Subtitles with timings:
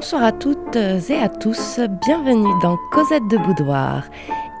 [0.00, 4.04] Bonsoir à toutes et à tous, bienvenue dans Cosette de Boudoir.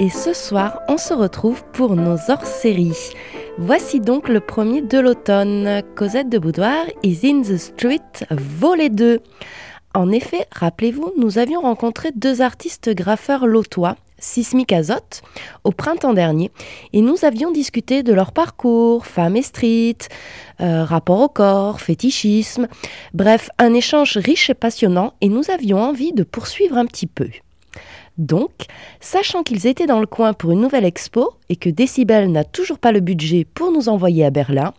[0.00, 3.12] Et ce soir, on se retrouve pour nos hors-séries.
[3.56, 5.82] Voici donc le premier de l'automne.
[5.94, 9.20] Cosette de Boudoir is in the street, volet 2.
[9.98, 15.22] En effet, rappelez-vous, nous avions rencontré deux artistes graffeurs lotois Sismic Azote
[15.64, 16.52] au printemps dernier
[16.92, 19.98] et nous avions discuté de leur parcours, femmes et street,
[20.60, 22.68] euh, rapport au corps, fétichisme,
[23.12, 27.30] bref, un échange riche et passionnant et nous avions envie de poursuivre un petit peu.
[28.18, 28.52] Donc,
[29.00, 32.78] sachant qu'ils étaient dans le coin pour une nouvelle expo et que Decibel n'a toujours
[32.78, 34.74] pas le budget pour nous envoyer à Berlin,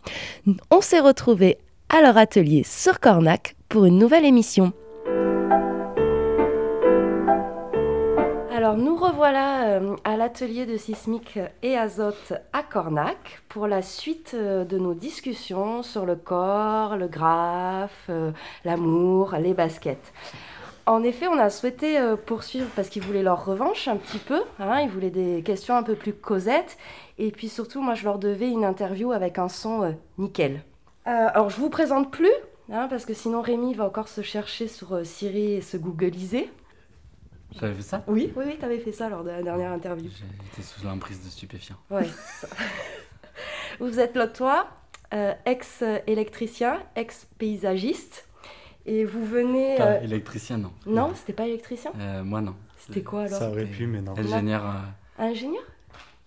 [0.72, 1.58] on s'est retrouvés
[1.90, 4.72] à leur atelier sur Cornac pour une nouvelle émission.
[8.60, 14.32] Alors nous revoilà euh, à l'atelier de sismique et azote à Cornac pour la suite
[14.34, 18.34] euh, de nos discussions sur le corps, le graphe, euh,
[18.66, 20.12] l'amour, les baskets.
[20.88, 24.42] En effet, on a souhaité poursuivre parce qu'ils voulaient leur revanche un petit peu.
[24.60, 26.78] Hein, ils voulaient des questions un peu plus causettes.
[27.18, 30.64] Et puis surtout, moi, je leur devais une interview avec un son nickel.
[31.06, 32.34] alors, je vous présente plus,
[32.74, 36.50] hein, parce que sinon Rémi va encore se chercher sur Siri et se googliser.
[37.52, 40.10] J'avais fait ça Oui, oui, oui, t'avais fait ça lors de la dernière interview.
[40.10, 41.78] J'étais sous l'emprise de stupéfiants.
[41.90, 42.08] Ouais.
[43.80, 44.68] Vous êtes lotois,
[45.14, 48.28] euh, ex-électricien, ex-paysagiste,
[48.86, 49.78] et vous venez.
[49.78, 50.72] Pas euh, électricien, non.
[50.86, 51.92] Non, c'était pas électricien?
[51.98, 52.56] Euh, Moi, non.
[52.78, 53.40] C'était quoi alors?
[53.40, 54.18] Ça aurait pu, mais non.
[54.18, 54.64] Ingénieur.
[55.18, 55.64] Ingénieur?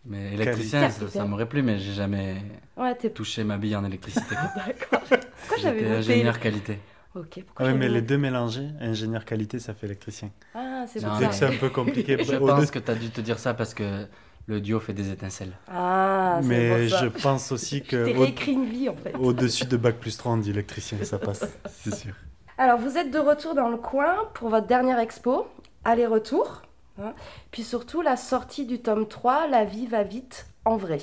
[0.04, 2.36] mais électricien, ça, m'aurait plu, mais j'ai jamais
[2.76, 4.34] ouais, touché ma bille en électricité.
[4.56, 5.00] D'accord.
[5.00, 6.78] Pourquoi j'avais ingénieur qualité.
[7.14, 7.42] Ok.
[7.46, 10.30] Pourquoi ouais, mais les deux mélangés, ingénieur qualité, ça fait électricien.
[10.54, 11.32] Ah, c'est pour ça.
[11.32, 12.16] C'est un peu compliqué.
[12.24, 14.06] je pense que tu as dû te dire ça parce que
[14.46, 15.52] le duo fait des étincelles.
[15.68, 18.16] Ah, c'est Mais je pense aussi que.
[18.16, 18.22] au...
[18.22, 19.14] réécrit une vie en fait.
[19.14, 22.14] Au-dessus de Bac plus 3, on dit électricien, ça passe, c'est sûr.
[22.58, 25.46] Alors, vous êtes de retour dans le coin pour votre dernière expo,
[25.84, 26.62] aller-retour.
[27.00, 27.14] Hein,
[27.50, 30.98] puis surtout la sortie du tome 3, La vie va vite en vrai.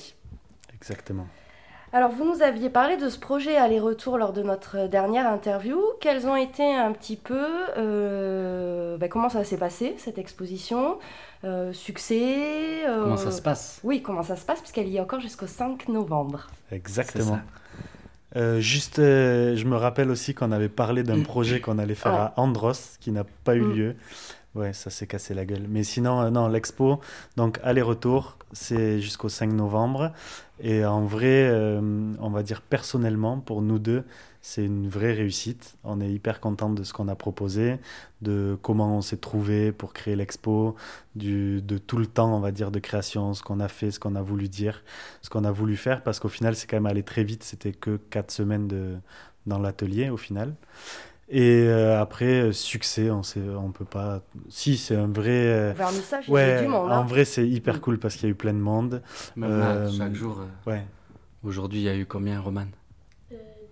[0.74, 1.28] Exactement.
[1.91, 5.79] Alors, vous nous aviez parlé de ce projet aller-retour lors de notre dernière interview.
[6.00, 7.47] Quels ont été un petit peu.
[7.77, 11.00] Euh, ben, comment ça s'est passé, cette exposition
[11.44, 13.79] euh, Succès euh, Comment ça se passe?
[13.83, 16.47] Oui, comment ça se passe, puisqu'elle y est encore jusqu'au 5 novembre.
[16.72, 17.39] Exactement.
[18.59, 22.97] juste, je me rappelle aussi qu'on avait parlé d'un projet qu'on allait faire à Andros,
[23.00, 23.73] qui n'a pas eu mm.
[23.73, 23.95] lieu.
[24.56, 25.68] Ouais, ça s'est cassé la gueule.
[25.70, 27.00] Mais sinon, non, l'expo,
[27.38, 30.12] donc aller-retour, c'est jusqu'au 5 novembre.
[30.60, 31.80] Et en vrai, euh,
[32.20, 34.04] on va dire personnellement, pour nous deux,
[34.42, 35.78] c'est une vraie réussite.
[35.84, 37.78] On est hyper content de ce qu'on a proposé,
[38.22, 40.76] de comment on s'est trouvé pour créer l'expo,
[41.16, 44.16] de tout le temps, on va dire, de création, ce qu'on a fait, ce qu'on
[44.16, 44.84] a voulu dire,
[45.22, 47.44] ce qu'on a voulu faire, parce qu'au final, c'est quand même allé très vite.
[47.44, 48.96] C'était que quatre semaines de,
[49.46, 50.56] dans l'atelier, au final.
[51.31, 54.22] Et euh, après, euh, succès, on sait, on peut pas.
[54.50, 55.29] Si, c'est un vrai.
[55.29, 56.91] Euh, Vernissage, ouais, du monde.
[56.91, 57.06] En hein.
[57.06, 57.79] vrai, c'est hyper mm.
[57.81, 59.03] cool parce qu'il y a eu plein de monde.
[59.35, 60.41] Même là, chaque jour.
[60.66, 60.85] ouais.
[61.44, 62.66] Aujourd'hui, il y a eu combien, Roman?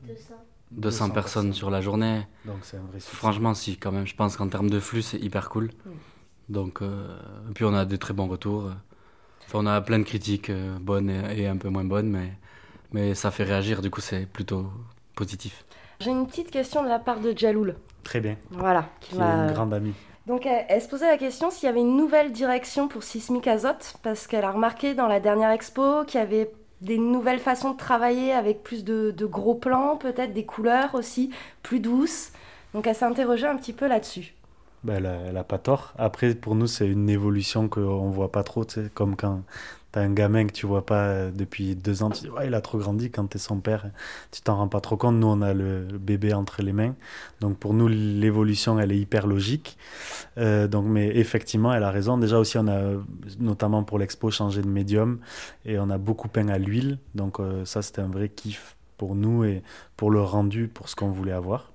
[0.03, 0.35] 200.
[0.71, 1.09] 200.
[1.09, 2.27] personnes sur la journée.
[2.45, 3.15] Donc c'est un vrai succès.
[3.15, 4.05] Franchement, si, quand même.
[4.05, 5.65] Je pense qu'en termes de flux, c'est hyper cool.
[5.65, 5.91] Mm.
[6.49, 6.81] Donc,
[7.55, 8.71] puis on a des très bons retours.
[9.47, 12.33] Enfin, on a plein de critiques, bonnes et, et, un peu moins bonnes, mais,
[12.93, 13.81] mais ça fait réagir.
[13.81, 14.71] Du coup, c'est plutôt
[15.15, 15.65] positif.
[15.99, 17.75] J'ai une petite question de la part de Jaloul.
[18.03, 18.37] Très bien.
[18.51, 18.85] Voilà.
[18.99, 19.93] Qui, est une grande amie.
[20.27, 23.95] Donc, elle, se posait la question s'il y avait une nouvelle direction pour Sismic Azote,
[24.03, 27.77] parce qu'elle a remarqué dans la dernière expo qu'il y avait des nouvelles façons de
[27.77, 31.31] travailler avec plus de, gros plans, peut-être des couleurs aussi
[31.63, 32.33] plus douces.
[32.73, 34.35] Donc, elle s'est interrogée un petit peu là-dessus.
[34.83, 35.93] Ben, elle, n'a pas tort.
[35.97, 39.41] Après, pour nous, c'est une évolution qu'on voit pas trop, comme quand
[39.93, 42.53] T'as un gamin que tu vois pas euh, depuis deux ans, tu dis, ouais, il
[42.53, 43.89] a trop grandi quand t'es son père,
[44.31, 45.15] tu t'en rends pas trop compte.
[45.15, 46.93] Nous, on a le bébé entre les mains.
[47.39, 49.77] Donc, pour nous, l'évolution, elle est hyper logique.
[50.37, 52.17] Euh, donc, mais effectivement, elle a raison.
[52.17, 52.81] Déjà aussi, on a,
[53.39, 55.19] notamment pour l'expo, changé de médium
[55.65, 56.99] et on a beaucoup peint à l'huile.
[57.15, 59.63] Donc, euh, ça, c'était un vrai kiff pour nous et
[59.95, 61.71] pour le rendu, pour ce qu'on voulait avoir.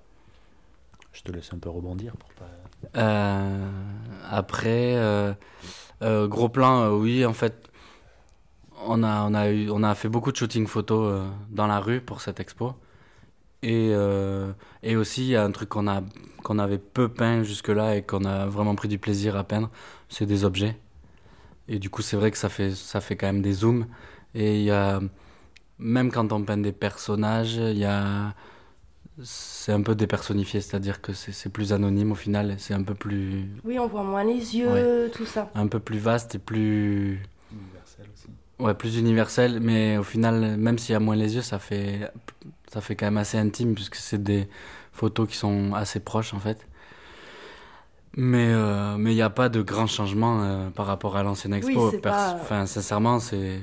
[1.15, 2.13] Je te laisse un peu rebondir
[4.29, 4.97] après,
[6.03, 7.72] gros plan, oui, en fait
[8.87, 11.81] on a, on, a eu, on a fait beaucoup de shooting photo euh, dans la
[11.81, 12.75] rue pour cette expo.
[13.63, 14.53] Et, euh,
[14.83, 16.03] et aussi, il y a un truc qu'on a
[16.43, 19.71] qu'on avait peu peint jusque-là et qu'on a vraiment pris du plaisir à peindre,
[20.09, 20.77] c'est des objets.
[21.69, 23.87] Et du coup, c'est vrai que ça fait, ça fait quand même des zooms.
[24.35, 25.01] Et il y a,
[25.79, 28.35] même quand on peint des personnages, il y a,
[29.23, 33.49] c'est un peu dépersonnifié, c'est-à-dire que c'est plus anonyme au final, c'est un peu plus...
[33.65, 35.51] Oui, on voit moins les yeux, tout ça.
[35.55, 37.23] Un peu plus vaste et plus
[38.63, 42.11] Ouais, plus universel, mais au final, même s'il y a moins les yeux, ça fait,
[42.73, 44.49] ça fait quand même assez intime, puisque c'est des
[44.93, 46.67] photos qui sont assez proches, en fait.
[48.17, 51.55] Mais euh, mais il n'y a pas de grand changement euh, par rapport à l'ancienne
[51.55, 51.91] expo.
[52.03, 53.61] pas- Enfin, sincèrement, c'est.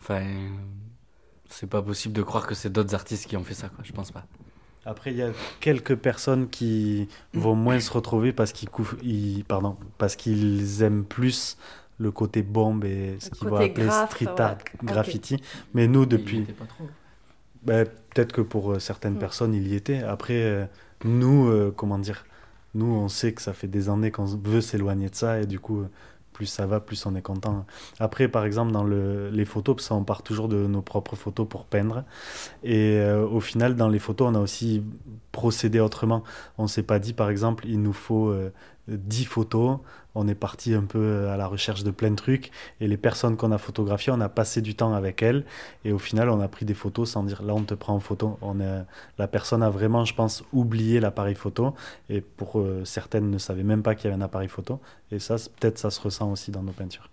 [0.00, 0.22] Enfin.
[1.50, 3.82] C'est pas possible de croire que c'est d'autres artistes qui ont fait ça, quoi.
[3.82, 4.26] Je pense pas.
[4.84, 5.30] Après, il y a
[5.60, 8.68] quelques personnes qui vont moins se retrouver parce qu'ils
[9.02, 11.56] ils- pardon, parce qu'ils aiment plus
[11.98, 14.40] le côté bombe et ce qu'ils vont appeler street ouais.
[14.40, 15.36] art, graffiti.
[15.74, 16.88] Mais nous, depuis, pas trop.
[17.62, 19.18] Ben, peut-être que pour euh, certaines Mm.
[19.18, 20.02] personnes, il y était.
[20.02, 20.66] Après, euh,
[21.04, 22.24] nous, euh, comment dire,
[22.74, 25.58] nous, on sait que ça fait des années qu'on veut s'éloigner de ça et du
[25.58, 25.84] coup,
[26.32, 27.66] plus ça va, plus on est content.
[27.98, 30.82] Après, par exemple, dans le, les photos, parce que ça, on part toujours de nos
[30.82, 32.04] propres photos pour peindre.
[32.62, 34.82] Et euh, au final, dans les photos, on a aussi
[35.32, 36.22] procédé autrement.
[36.56, 38.52] On s'est pas dit, par exemple, il nous faut euh,
[38.88, 39.78] 10 photos.
[40.14, 42.50] On est parti un peu euh, à la recherche de plein de trucs.
[42.80, 45.44] Et les personnes qu'on a photographiées, on a passé du temps avec elles.
[45.84, 48.00] Et au final, on a pris des photos sans dire là, on te prend en
[48.00, 48.38] photo.
[48.42, 48.84] On est,
[49.18, 51.74] la personne a vraiment, je pense, oublié l'appareil photo.
[52.08, 54.80] Et pour euh, certaines, ne savaient même pas qu'il y avait un appareil photo.
[55.12, 57.08] Et ça, peut-être, ça se ressent aussi dans nos peintures.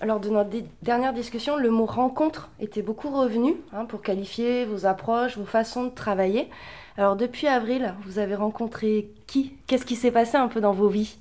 [0.00, 0.50] Alors, de notre
[0.82, 5.84] dernière discussion, le mot rencontre était beaucoup revenu hein, pour qualifier vos approches, vos façons
[5.84, 6.48] de travailler.
[6.96, 9.54] Alors, depuis avril, vous avez rencontré qui?
[9.66, 11.18] Qu'est-ce qui s'est passé un peu dans vos vies?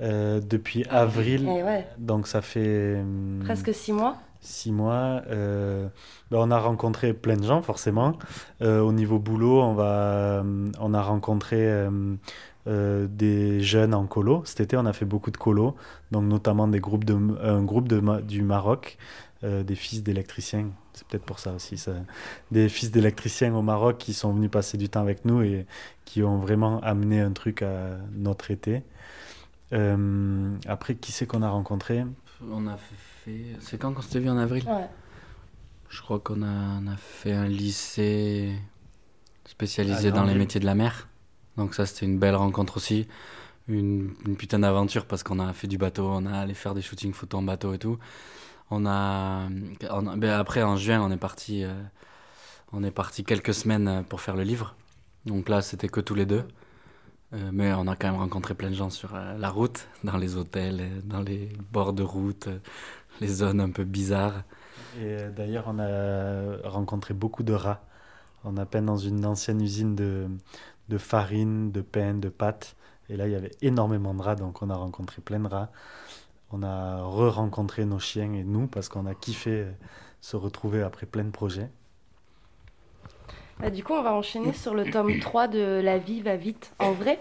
[0.00, 4.16] Euh, depuis avril, Eh ouais, donc ça fait hum, presque six mois.
[4.40, 5.88] six mois, euh,
[6.30, 8.12] ben, on a rencontré plein de gens forcément.
[8.62, 11.68] Euh, au niveau boulot, on, va, hum, on a rencontré
[12.68, 14.42] euh, des jeunes en colo.
[14.44, 15.74] Cet été, on a fait beaucoup de colo,
[16.10, 18.98] donc notamment des groupes de, un groupe de, du Maroc,
[19.42, 20.70] euh, des fils d'électriciens.
[20.92, 21.78] C'est peut-être pour ça aussi.
[21.78, 21.92] Ça.
[22.50, 25.66] Des fils d'électriciens au Maroc qui sont venus passer du temps avec nous et
[26.04, 28.82] qui ont vraiment amené un truc à notre été.
[29.72, 32.04] Euh, après, qui c'est qu'on a rencontré?
[32.50, 32.76] On a
[33.24, 33.56] fait.
[33.60, 34.64] C'est quand qu'on s'était vu en avril?
[34.66, 34.88] Ouais.
[35.88, 38.54] Je crois qu'on a, on a fait un lycée
[39.46, 41.07] spécialisé À dans les métiers de la mer.
[41.58, 43.06] Donc ça, c'était une belle rencontre aussi.
[43.66, 47.12] Une, putain d'aventure parce qu'on a fait du bateau, on a allé faire des shootings
[47.12, 47.98] photos en bateau et tout.
[48.70, 49.48] On a,
[50.16, 51.74] ben après en juin, on est parti, euh,
[52.72, 54.74] on est parti quelques semaines pour faire le livre.
[55.26, 56.44] Donc là, c'était que tous les deux.
[57.34, 60.16] Euh, mais on a quand même rencontré plein de gens sur euh, la route, dans
[60.16, 62.48] les hôtels, dans les bords de route,
[63.20, 64.44] les zones un peu bizarres.
[65.02, 67.82] Et d'ailleurs, on a rencontré beaucoup de rats.
[68.44, 70.28] On a peint dans une ancienne usine de,
[70.88, 72.76] de farine, de pain, de pâtes.
[73.08, 75.70] Et là, il y avait énormément de rats, donc on a rencontré plein de rats.
[76.50, 79.72] On a re-rencontré nos chiens et nous, parce qu'on a kiffé euh,
[80.20, 81.70] se retrouver après plein de projets.
[83.60, 86.72] Bah, du coup, on va enchaîner sur le tome 3 de La vie va vite
[86.78, 87.20] en vrai.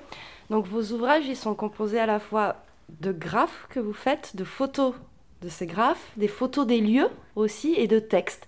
[0.50, 2.58] Donc, vos ouvrages, ils sont composés à la fois
[3.02, 4.94] de graphes que vous faites, de photos
[5.42, 8.48] de ces graphes, des photos des lieux aussi et de textes.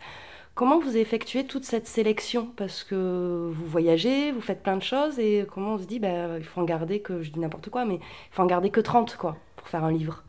[0.60, 2.52] Comment vous effectuez toute cette sélection?
[2.58, 6.38] Parce que vous voyagez, vous faites plein de choses et comment on se dit, bah,
[6.38, 8.82] il faut en garder que, je dis n'importe quoi, mais il faut en garder que
[8.82, 10.22] 30 quoi, pour faire un livre?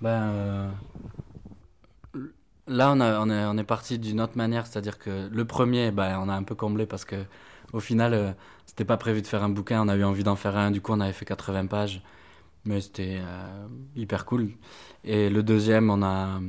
[0.00, 0.68] Ben, euh,
[2.66, 6.42] là, on, est parti d'une autre manière, c'est-à-dire que le premier, ben, on a un
[6.42, 7.24] peu comblé parce que
[7.72, 8.32] au final, euh,
[8.66, 10.80] c'était pas prévu de faire un bouquin, on a eu envie d'en faire un, du
[10.80, 12.02] coup, on avait fait 80 pages,
[12.64, 14.50] mais c'était euh, hyper cool.
[15.04, 16.40] Et le deuxième, on, a,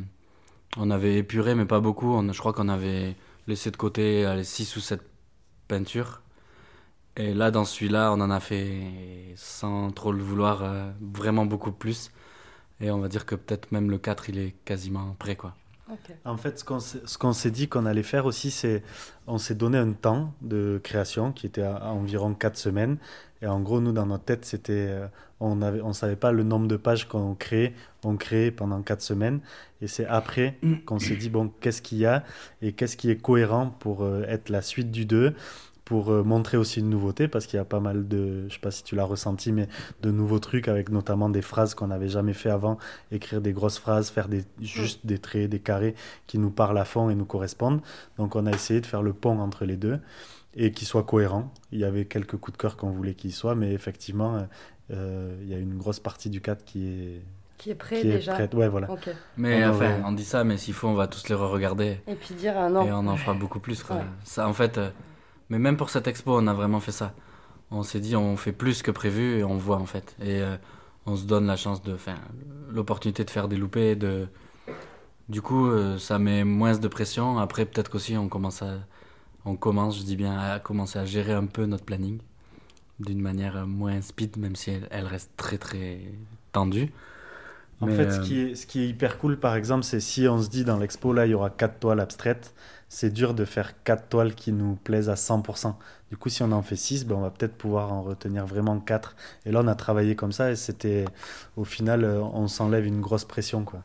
[0.78, 3.16] on avait épuré, mais pas beaucoup, on, je crois qu'on avait
[3.48, 5.02] laissé de côté 6 ou 7
[5.68, 6.22] peintures.
[7.18, 11.72] Et là, dans celui-là, on en a fait, sans trop le vouloir, euh, vraiment beaucoup
[11.72, 12.12] plus.
[12.82, 15.56] Et on va dire que peut-être même le 4, il est quasiment prêt, quoi.
[16.26, 16.64] En fait, ce
[17.18, 18.84] qu'on s'est- dit qu'on allait faire aussi, c'est
[19.28, 22.98] on s'est donné un temps de création qui était à, environ 4 semaines.
[23.42, 25.08] Et en gros, nous, dans notre tête, c'était euh,
[25.40, 27.74] on avait, on savait pas le nombre de pages qu'on créait.
[28.04, 29.42] On créait pendant 4 semaines.
[29.82, 32.24] Et c'est après qu'on s'est dit, bon, qu'est-ce qu'il y a
[32.64, 35.36] et qu'est-ce qui est cohérent pour euh, être la suite du 2
[35.86, 38.60] pour euh, montrer aussi une nouveauté parce qu'il y a pas mal de, je sais
[38.60, 39.68] pas si tu l'as ressenti, mais
[40.02, 42.78] de nouveaux trucs avec notamment des phrases qu'on n'avait jamais fait avant,
[43.12, 45.94] écrire des grosses phrases, faire des, juste des traits, des carrés
[46.28, 47.82] qui nous parlent à fond et nous correspondent.
[48.18, 50.00] Donc on a essayé de faire le pont entre les deux
[50.56, 51.52] et qui soit cohérent.
[51.72, 54.42] Il y avait quelques coups de cœur qu'on voulait qu'il soit, mais effectivement, euh,
[54.92, 57.22] euh, il y a une grosse partie du cadre qui est,
[57.60, 58.56] Qui est prêt qui est déjà prête.
[58.56, 58.88] Ouais, voilà.
[59.38, 62.00] Mais On enfin, aurait- on dit ça, mais s'il faut, on va tous les re-regarder.
[62.08, 62.86] Et puis dire un non.
[62.88, 63.98] Et on en fera beaucoup plus, quoi.
[63.98, 64.02] Ouais.
[64.24, 64.90] Ça, en fait, euh,
[65.50, 67.14] mais même pour cette expo, on a vraiment fait ça.
[67.72, 70.16] On s'est dit, on fait plus que prévu et on voit, en fait.
[70.22, 70.56] Et euh,
[71.06, 72.16] on se donne la chance de, enfin,
[72.72, 74.28] l'opportunité de faire des loupés, de.
[75.30, 77.40] Du coup, euh, ça met moins de pression.
[77.40, 78.76] Après, peut-être qu'aussi, on commence à,
[79.44, 82.20] on commence, je dis bien, à commencer à gérer un peu notre planning
[83.00, 86.02] d'une manière euh, moins speed, même si elle, elle reste très très
[86.52, 86.92] tendue.
[87.82, 90.42] En fait, ce qui, est, ce qui est hyper cool, par exemple, c'est si on
[90.42, 92.54] se dit dans l'expo, là, il y aura quatre toiles abstraites,
[92.90, 95.74] c'est dur de faire quatre toiles qui nous plaisent à 100%.
[96.10, 98.80] Du coup, si on en fait 6, ben, on va peut-être pouvoir en retenir vraiment
[98.80, 99.16] 4.
[99.46, 101.06] Et là, on a travaillé comme ça et c'était,
[101.58, 103.64] au final, euh, on s'enlève une grosse pression.
[103.64, 103.82] Quoi.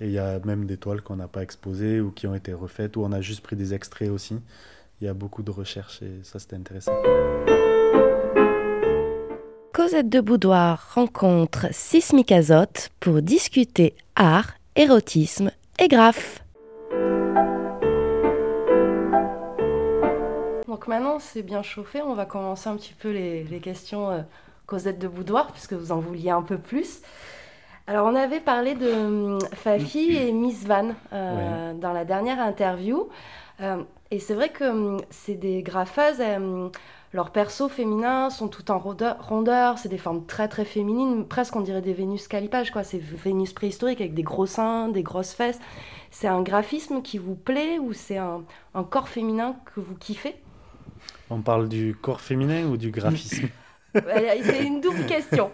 [0.00, 2.52] Et il y a même des toiles qu'on n'a pas exposées ou qui ont été
[2.52, 4.38] refaites ou on a juste pris des extraits aussi.
[5.00, 6.92] Il y a beaucoup de recherches et ça, c'était intéressant.
[9.74, 16.45] Cosette de Boudoir rencontre Sismic Azote pour discuter art, érotisme et graphe.
[20.86, 22.00] Donc maintenant, c'est bien chauffé.
[22.00, 24.20] On va commencer un petit peu les, questions euh,
[24.66, 27.00] Cosette de Boudoir, puisque vous en vouliez un peu plus.
[27.88, 33.08] Alors, on avait parlé de hum, Fafi et Miss Van euh, dans la dernière interview.
[33.60, 36.20] Euh, et c'est vrai que hum, c'est des graffeuses.
[36.20, 36.70] Hum,
[37.12, 41.62] leurs persos féminins sont tout en rondeur, c'est des formes très très féminines, presque on
[41.62, 42.84] dirait des Vénus calipage, quoi.
[42.84, 45.58] C'est Vénus préhistorique avec des gros seins, des grosses fesses.
[46.12, 48.44] C'est un graphisme qui vous plaît ou c'est un,
[48.88, 50.36] corps féminin que vous kiffez?
[51.30, 53.48] On parle du corps féminin ou du graphisme?
[53.94, 55.50] C'est une double question.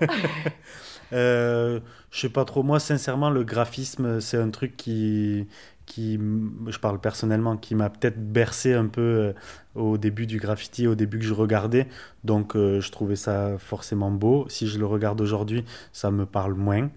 [1.13, 2.63] euh, je sais pas trop.
[2.63, 5.47] Moi, sincèrement, le graphisme, c'est un truc qui,
[5.87, 6.19] qui,
[6.67, 9.33] je parle personnellement, qui m'a peut-être bercé un peu euh,
[9.75, 11.89] au début du graffiti, au début que je regardais.
[12.25, 14.47] Donc, euh, je trouvais ça forcément beau.
[14.49, 16.91] Si je le regarde aujourd'hui, ça me parle moins.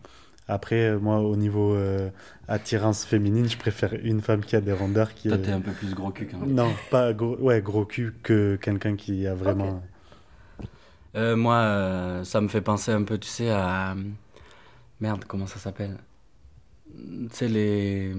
[0.48, 2.10] Après, euh, moi, au niveau euh,
[2.48, 5.14] attirance féminine, je préfère une femme qui a des rondeurs.
[5.16, 6.54] Qui, Toi, t'es un peu plus gros cul quand même.
[6.54, 9.82] Non, pas gros, ouais, gros cul que quelqu'un qui a vraiment.
[11.16, 13.96] Euh, moi, ça me fait penser un peu, tu sais, à.
[15.02, 15.98] Merde, comment ça s'appelle?
[16.94, 18.14] Tu sais, les.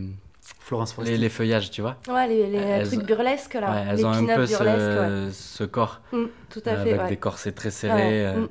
[0.60, 1.96] Florence les, les, feuillages, tu vois?
[2.08, 3.70] Ouais, les, les trucs burlesques là.
[3.70, 6.00] Ouais, elles ont un peu ce, ce corps.
[6.12, 6.92] Mm, tout à fait.
[6.92, 8.36] Avec des corsets très serrés.
[8.36, 8.48] Mm.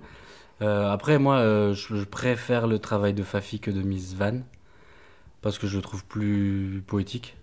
[0.61, 4.39] Euh, après, moi, euh, je, préfère le travail de Fafi que de Miss Van,
[5.41, 7.35] parce que je le trouve plus poétique.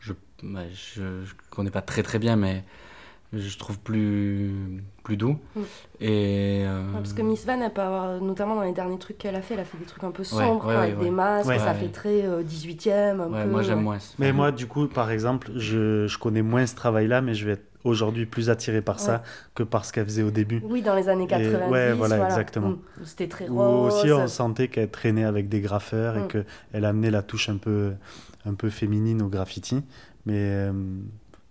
[0.00, 0.12] Je
[0.42, 2.64] ne connais pas très très bien, mais
[3.32, 5.38] je trouve plus, plus doux.
[5.54, 5.60] Mm.
[6.00, 9.36] Et, euh, parce que Miss Van, elle peut avoir, notamment dans les derniers trucs qu'elle
[9.36, 11.88] a fait, elle a fait des trucs un peu sombres, avec des masques, ça fait
[11.88, 13.20] très 18e.
[13.20, 13.98] Un peu, moi j'aime moins.
[14.18, 17.52] Mais moi, du coup, par exemple, je, je connais moins ce travail-là, mais je vais
[17.52, 19.22] être aujourd'hui plus attiré par ça
[19.54, 20.62] que par ce qu'elle faisait au début.
[20.64, 21.70] Oui, dans les années 90.
[21.70, 22.70] ouais, voilà, exactement.
[22.70, 22.78] Mm.
[23.04, 23.58] C'était très rose.
[23.58, 26.28] Ou aussi, on sentait qu'elle traînait avec des graffeurs et mm.
[26.28, 27.92] qu'elle amenait la touche un peu,
[28.44, 29.82] un peu féminine au graffiti.
[30.26, 30.72] Mais euh,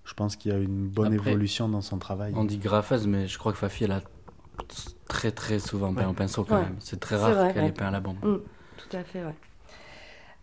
[0.07, 2.31] je pense qu'il y a une bonne évolution dans son travail.
[2.35, 4.01] On dit graffeuse, mais je crois que Fafi, elle a
[5.07, 6.77] très très souvent peint en pinceau quand même.
[6.79, 8.17] C'est très rare qu'elle ait peint à la bombe.
[8.23, 8.37] Mm.
[8.77, 9.35] Tout à fait, ouais.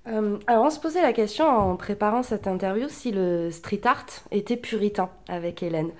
[0.06, 4.04] Euh, alors on se posait la question en préparant cette interview si le street art
[4.30, 5.92] était puritain avec Hélène.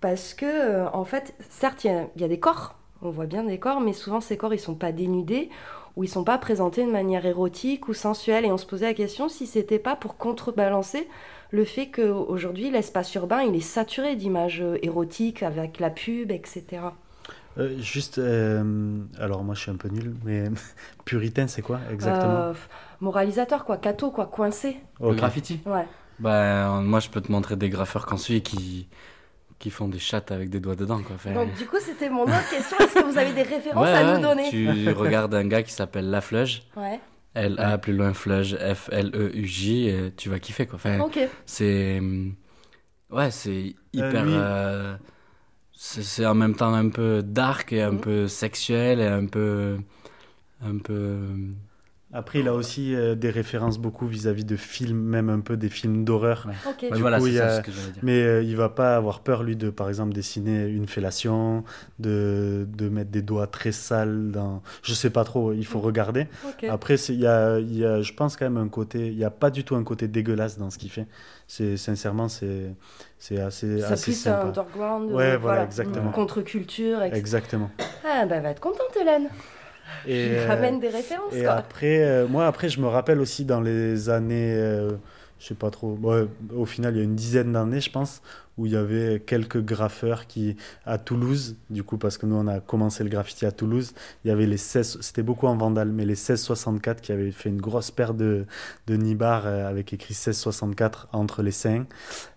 [0.00, 3.60] Parce que, euh, en fait, certes, il y, a des corps, on voit bien des
[3.60, 5.48] corps, mais souvent ces corps, ils sont pas dénudés
[5.94, 8.44] ou ils sont pas présentés de manière érotique ou sensuelle.
[8.44, 11.08] Et on se posait la question si c'était pas pour contrebalancer
[11.52, 16.82] le fait qu'aujourd'hui, l'espace urbain, il est saturé d'images euh, érotiques avec la pub, etc.
[17.78, 18.18] juste,
[19.18, 20.44] alors moi je suis un peu nul, mais
[21.04, 22.54] puritain c'est quoi exactement
[23.02, 24.78] moralisateur, quoi, cato, quoi, coincé.
[25.00, 25.86] Le graffiti Ouais.
[26.18, 28.88] Bah, moi, je peux te montrer des graffeurs qu'on suit qui,
[29.58, 31.00] qui font des chattes avec des doigts dedans.
[31.02, 31.32] Quoi.
[31.32, 32.78] Donc, du coup, c'était mon autre question.
[32.78, 36.10] Est-ce que vous avez des références à nous donner Tu regardes un gars qui s'appelle
[36.10, 36.62] La Fleuge.
[36.76, 37.00] Ouais.
[37.34, 40.76] L-A, plus loin, Fleuge, F-L-E-U-J, tu vas kiffer, quoi.
[40.76, 41.18] Enfin, ok.
[41.46, 42.00] C'est.
[43.10, 44.24] Ouais, c'est hyper.
[44.26, 44.96] Euh,
[45.72, 48.00] c'est en même temps un peu dark et un mhm.
[48.00, 49.78] peu sexuel et un peu.
[50.64, 51.18] Un peu
[52.12, 55.68] après, il a aussi euh, des références beaucoup vis-à-vis de films, même un peu des
[55.68, 56.46] films d'horreur.
[56.46, 56.88] Ouais.
[56.98, 57.92] voilà, c'est ce que dire.
[58.02, 61.64] Mais euh, il va pas avoir peur, lui, de, par exemple, dessiner une fellation,
[61.98, 64.62] de, de mettre des doigts très sales dans...
[64.82, 65.84] Je sais pas trop, il faut mm.
[65.84, 66.26] regarder.
[66.68, 69.08] Après, il y a, y a, je pense quand même un côté...
[69.08, 71.06] Il n'y a pas du tout un côté dégueulasse dans ce qu'il fait.
[71.46, 72.74] C'est Sincèrement, c'est
[73.18, 75.12] c'est assez, ça assez plus un underground.
[75.12, 76.10] Ouais, voilà, exactement.
[76.10, 77.02] Contre-culture.
[77.02, 77.70] Exactement.
[78.04, 79.28] Ah, bah, va être contente, Hélène.
[80.06, 81.34] Et, Il ramène des références.
[81.34, 84.90] Et après, euh, moi, après, je me rappelle aussi dans les années, euh,
[85.38, 85.98] je sais pas trop,
[86.54, 88.22] au final, il y a une dizaine d'années, je pense,
[88.58, 92.46] où il y avait quelques graffeurs qui, à Toulouse, du coup, parce que nous, on
[92.46, 93.94] a commencé le graffiti à Toulouse,
[94.24, 97.48] il y avait les 16, c'était beaucoup en vandal, mais les 1664 qui avaient fait
[97.48, 98.44] une grosse paire de,
[98.86, 101.86] de nibards euh, avec écrit 1664 entre les seins.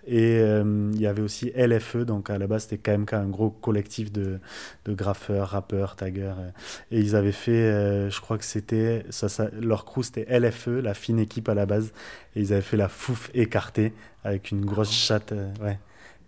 [0.07, 3.49] Et euh, il y avait aussi LFE, donc à la base, c'était KMK, un gros
[3.49, 4.39] collectif de,
[4.85, 6.35] de graffeurs, rappeurs, taggers.
[6.39, 6.49] Euh.
[6.91, 10.93] et ils avaient fait, je crois que c'était, ça, ça, leur crew, c'était LFE, la
[10.93, 11.91] fine équipe à la base.
[12.35, 13.93] Et ils avaient fait la fouf écartée
[14.23, 15.33] avec une grosse chatte.
[15.61, 15.77] ouais.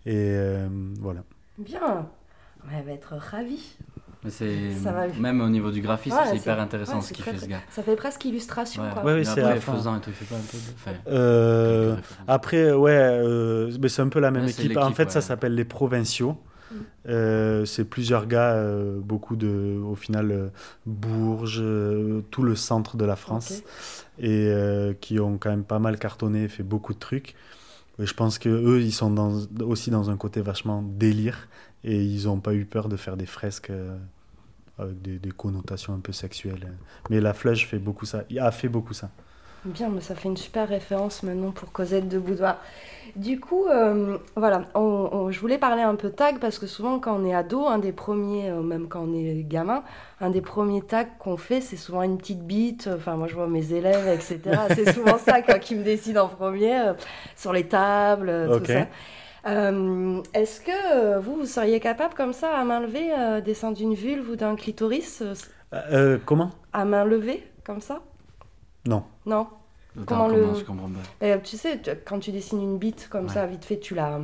[0.06, 0.68] Et euh,
[1.00, 1.20] voilà.
[1.58, 2.06] Bien.
[2.76, 3.76] Elle va être ravie.
[4.24, 5.06] Mais c'est Ça va.
[5.20, 7.46] même au niveau du graphisme, Ouais, c'est hyper intéressant ouais, ce qu'il très, fait ce
[7.46, 7.60] gars.
[7.70, 8.88] Ça fait presque illustration, Ouais.
[8.92, 9.04] quoi.
[9.04, 9.74] Ouais, oui, c'est après, à fond.
[9.74, 10.62] faisant et tout, il fait pas un peu de.
[10.74, 12.24] Enfin, Euh, quelques références.
[12.26, 14.76] Après, ouais, euh, mais c'est un peu la même équipe.
[14.76, 16.36] En fait, ça s'appelle les provinciaux.
[16.70, 16.74] Mm.
[17.08, 20.48] Euh, c'est plusieurs gars, euh, beaucoup de, au final, euh,
[20.84, 23.62] Bourges, euh, tout le centre de la France,
[24.18, 27.36] et euh, qui ont quand même pas mal cartonné, fait beaucoup de trucs.
[27.98, 31.48] Je pense que eux, ils sont aussi dans un côté vachement délire,
[31.84, 33.96] et ils n'ont pas eu peur de faire des fresques euh,
[34.78, 36.72] avec des, des connotations un peu sexuelles.
[37.10, 39.10] Mais la Flush fait beaucoup ça, il a fait beaucoup ça.
[39.64, 42.58] Bien, mais ça fait une super référence maintenant pour Cosette de Boudoir.
[43.16, 46.98] Du coup, euh, voilà, on- on- je voulais parler un peu tag parce que souvent
[47.00, 49.82] quand on est ado, un des premiers, euh, même quand on est gamin,
[50.20, 52.88] un des premiers tags qu'on fait, c'est souvent une petite bite.
[52.94, 54.68] Enfin, moi je vois mes élèves, etc.
[54.74, 56.92] c'est souvent ça quoi, qui me décide en premier, euh,
[57.36, 58.58] sur les tables, euh, Ok.
[58.58, 58.86] tout ça.
[60.34, 64.30] Est-ce que vous, vous seriez capable comme ça, à main levée, euh, descendre d'une vulve
[64.30, 65.22] ou d'un clitoris,
[66.24, 66.50] comment?
[66.72, 68.00] À main levée, comme ça?
[68.86, 69.02] Non.
[69.26, 69.46] Non?
[70.06, 71.26] Comment comment, le- je comprends pas.
[71.26, 73.32] euh, tu sais, tu- quand tu dessines une bite comme Ouais.
[73.32, 74.18] ça, vite fait, tu la,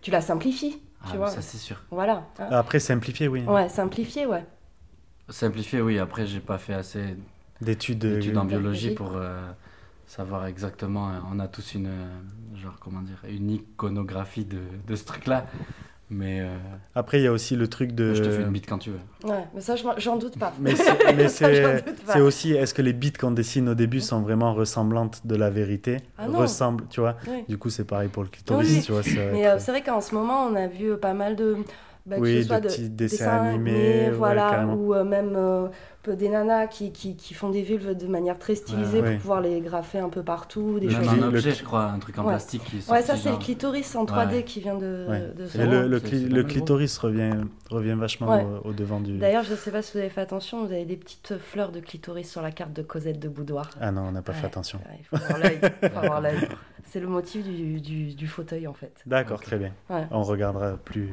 [0.00, 0.80] tu la simplifies.
[1.02, 1.28] Ah, tu vois.
[1.30, 1.82] ça c'est sûr.
[1.90, 2.26] Voilà.
[2.38, 2.48] hein.
[2.50, 3.42] Après, simplifié, oui.
[3.44, 4.44] Ouais, simplifié, ouais.
[5.28, 5.98] Simplifié, oui.
[5.98, 7.16] Après, j'ai pas fait assez
[7.60, 7.98] D'études.
[7.98, 9.40] d'études en euh, biologie pour euh,
[10.06, 11.10] savoir exactement.
[11.10, 12.06] euh, On a tous une, euh,
[12.56, 15.46] genre comment dire, une iconographie de, de ce truc-là.
[16.08, 16.46] Mais euh,
[16.94, 18.14] Après, il y a aussi le truc de.
[18.14, 19.28] je te fais une bite quand tu veux.
[19.28, 20.52] Ouais, mais ça, j'en doute pas.
[20.60, 20.74] Mais
[21.28, 25.50] c'est aussi, est-ce que les bits qu'on dessine au début sont vraiment ressemblantes de la
[25.50, 26.38] vérité Ah non.
[26.38, 27.44] Ressemblent, tu vois Oui.
[27.48, 29.02] Du coup, c'est pareil pour le clitoris, Oui, tu vois.
[29.32, 31.56] Mais euh, c'est vrai qu'en ce moment, on a vu euh, pas mal de.
[32.06, 35.66] bah, que Oui, de petits dessins animés, ouais, voilà, ou euh, même euh,
[36.14, 39.16] des nanas qui, qui, qui font des vulves de manière très stylisée Ouais, pour ouais.
[39.18, 41.08] pouvoir les graffer un peu partout, des Même choses.
[41.08, 42.28] un objet, je crois, un truc en Ouais.
[42.32, 44.42] plastique qui est Ouais, ça c'est le clitoris en 3D Ouais.
[44.44, 45.20] qui vient de, Ouais.
[45.36, 45.88] de Et sortir.
[45.88, 47.34] le, cli- clitoris revient,
[47.70, 48.44] revient vachement Ouais.
[48.64, 49.18] au, au devant du.
[49.18, 51.72] D'ailleurs, je ne sais pas si vous avez fait attention, vous avez des petites fleurs
[51.72, 53.70] de clitoris sur la carte de Cosette de Boudoir.
[53.80, 54.38] Ah non, on n'a pas Ouais.
[54.38, 54.78] fait attention.
[54.78, 56.36] Ouais, il faut avoir l'œil.
[56.88, 58.92] C'est le motif du, du, du fauteuil en fait.
[59.06, 59.72] D'accord, très bien.
[59.90, 60.06] Ouais.
[60.12, 61.10] On regardera plus.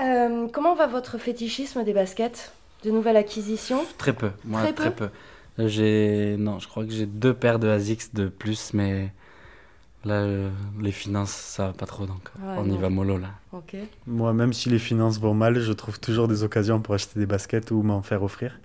[0.00, 2.52] Euh, comment va votre fétichisme des baskets?
[2.84, 5.08] De nouvelles acquisitions Très peu, moi Très très, peu
[5.56, 5.66] peu.
[5.68, 9.12] J'ai non, je crois que j'ai deux paires de Asics de plus, mais
[10.04, 10.50] là euh,
[10.82, 12.74] les finances ça va pas trop donc Ouais, on non.
[12.74, 13.28] y va mollo là.
[13.52, 13.76] Ok.
[14.06, 17.26] Moi, même si les finances vont mal, je trouve toujours des occasions pour acheter des
[17.26, 18.58] baskets ou m'en faire offrir.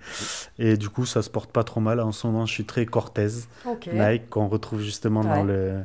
[0.58, 2.00] Et du coup, ça se porte pas trop mal.
[2.00, 3.28] En ce moment, je suis très Cortez.
[3.66, 3.88] Ok.
[3.92, 5.84] Nike qu'on retrouve justement dans, le,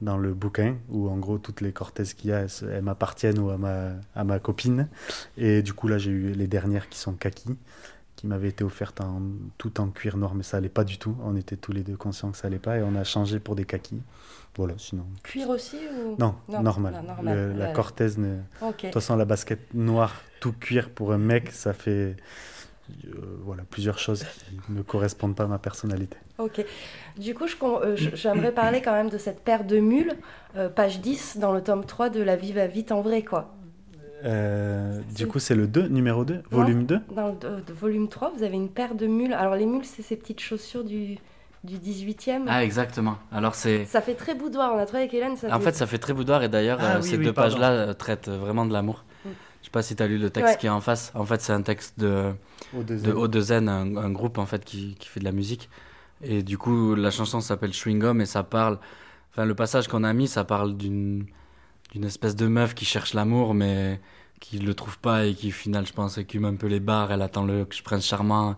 [0.00, 3.50] dans le bouquin où en gros toutes les Cortez qu'il y a elles, m'appartiennent ou
[3.50, 4.88] à ma, à ma copine.
[5.36, 7.56] Et du coup là j'ai eu les dernières qui sont kaki
[8.16, 9.22] qui m'avaient été offertes en,
[9.56, 11.16] tout en cuir noir mais ça allait pas du tout.
[11.24, 13.56] On était tous les deux conscients que ça allait pas et on a changé pour
[13.56, 14.02] des kakis.
[14.56, 15.04] Voilà sinon.
[15.22, 16.16] Cuir aussi ou...
[16.18, 17.72] non, Non, normal, non, normal, Le- la.
[17.72, 18.36] Cortez ne...
[18.36, 18.76] de Ok.
[18.78, 22.16] toute façon la basket noire tout cuir pour un mec ça fait
[23.06, 26.64] euh, voilà plusieurs choses qui ne correspondent pas à ma personnalité Ok.
[27.18, 30.14] Du coup, euh, j'aimerais parler quand même de cette paire de mules,
[30.56, 33.54] euh, page 10 dans le tome 3 de La vie va vite en vrai, quoi.
[34.24, 38.32] Euh, du coup c'est le 2 numéro 2 volume 2 Dans le de- volume 3,
[38.36, 39.32] vous avez une paire de mules.
[39.32, 41.16] Alors, les mules, c'est ces petites chaussures du,
[41.64, 42.44] du 18e.
[42.46, 43.16] Ah exactement.
[43.32, 44.72] Alors c'est Ça fait très boudoir.
[44.74, 45.36] On a trouvé avec Hélène.
[45.38, 47.24] Ça en fait- fait ça fait très boudoir et d'ailleurs Ah euh, oui, ces oui,
[47.24, 47.56] deux pardon.
[47.56, 49.04] pages là traitent vraiment de l'amour.
[49.70, 50.58] Je sais pas si tu as lu le texte Ouais.
[50.58, 51.12] qui est en face.
[51.14, 52.32] En fait c'est un texte de
[52.72, 53.14] Au de deuxième.
[53.16, 55.68] O2N, un, un groupe en fait qui, qui fait de la musique.
[56.22, 58.78] Et du coup, la chanson s'appelle Chewing Gum et ça parle.
[59.30, 61.26] Enfin, le passage qu'on a mis, ça parle d'une
[61.92, 64.00] d'une espèce de meuf qui cherche l'amour, mais
[64.40, 67.10] qui le trouve pas et qui, au final, je pense, écume un peu les bars.
[67.12, 68.56] Elle attend le prince charmant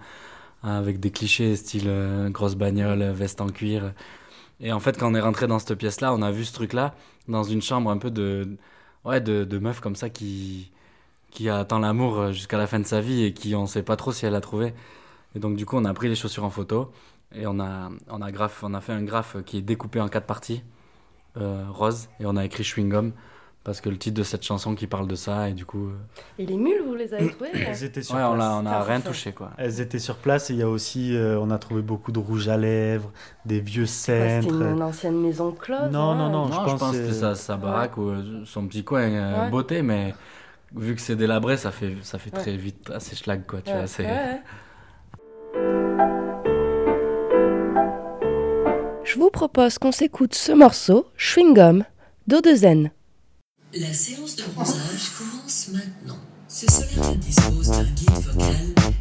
[0.62, 3.92] hein, avec des clichés, style euh, grosse bagnole, veste en cuir.
[4.60, 6.94] Et en fait, quand on est rentré dans cette pièce-là, on a vu ce truc-là
[7.28, 8.56] dans une chambre un peu de,
[9.04, 10.71] ouais, de, de meuf comme ça qui,
[11.32, 13.96] qui attend l'amour euh, jusqu'à la fin de sa vie et qui on sait pas
[13.96, 14.74] trop si elle a trouvé.
[15.34, 16.92] Et donc du coup, on a pris les chaussures en photo
[17.34, 20.08] et on a on a graphe, on a fait un graphe qui est découpé en
[20.08, 20.62] quatre parties
[21.38, 23.12] euh, rose et on a écrit chewing gum
[23.64, 25.92] parce que le titre de cette chanson qui parle de ça et du coup euh,
[26.38, 28.44] Et les mules, vous les avez trouvées Elles étaient sur ouais, on place.
[28.44, 29.08] a on a rien ça.
[29.08, 29.50] touché quoi.
[29.56, 32.18] Elles étaient sur place et il y a aussi, euh, on a trouvé beaucoup de
[32.18, 33.10] rouge à lèvres,
[33.46, 34.60] des vieux Ouais, C'était cintres.
[34.62, 35.90] une, ancienne maison close.
[35.92, 36.16] Non, hein.
[36.16, 36.48] non, non.
[36.48, 38.10] Non, je je, pense pense que c'était sa, sa baraque ou
[38.44, 39.50] son petit coin euh, Ouais.
[39.50, 40.12] beauté mais
[40.76, 42.40] vu que c'est délabré, ça fait ça fait Ouais.
[42.40, 44.06] très vite assez schlag quoi, tu Ouais, vois, c'est.
[49.04, 51.84] Je vous propose qu'on s'écoute ce morceau, Chewing Gum,
[52.28, 52.90] d'O2N.
[53.78, 56.18] La séance de bronzage commence maintenant.
[56.48, 58.56] Ce solaire dispose d'un guide vocal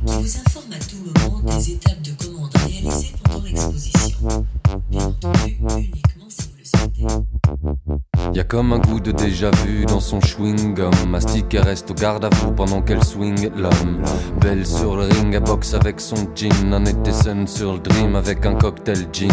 [0.06, 4.46] qui vous informe à tout moment des étapes de commande réalisées pendant l'exposition.
[4.90, 8.02] Bien entendu, uniquement si vous le souhaitez.
[8.34, 10.92] Y a comme un goût de déjà vu dans son chewing-gum.
[11.10, 14.02] Mastique et reste au garde à vous pendant qu'elle swing l'homme.
[14.40, 16.74] Belle sur le ring, elle boxe avec son jean.
[16.74, 19.30] Un été sun sur le dream avec un cocktail gin.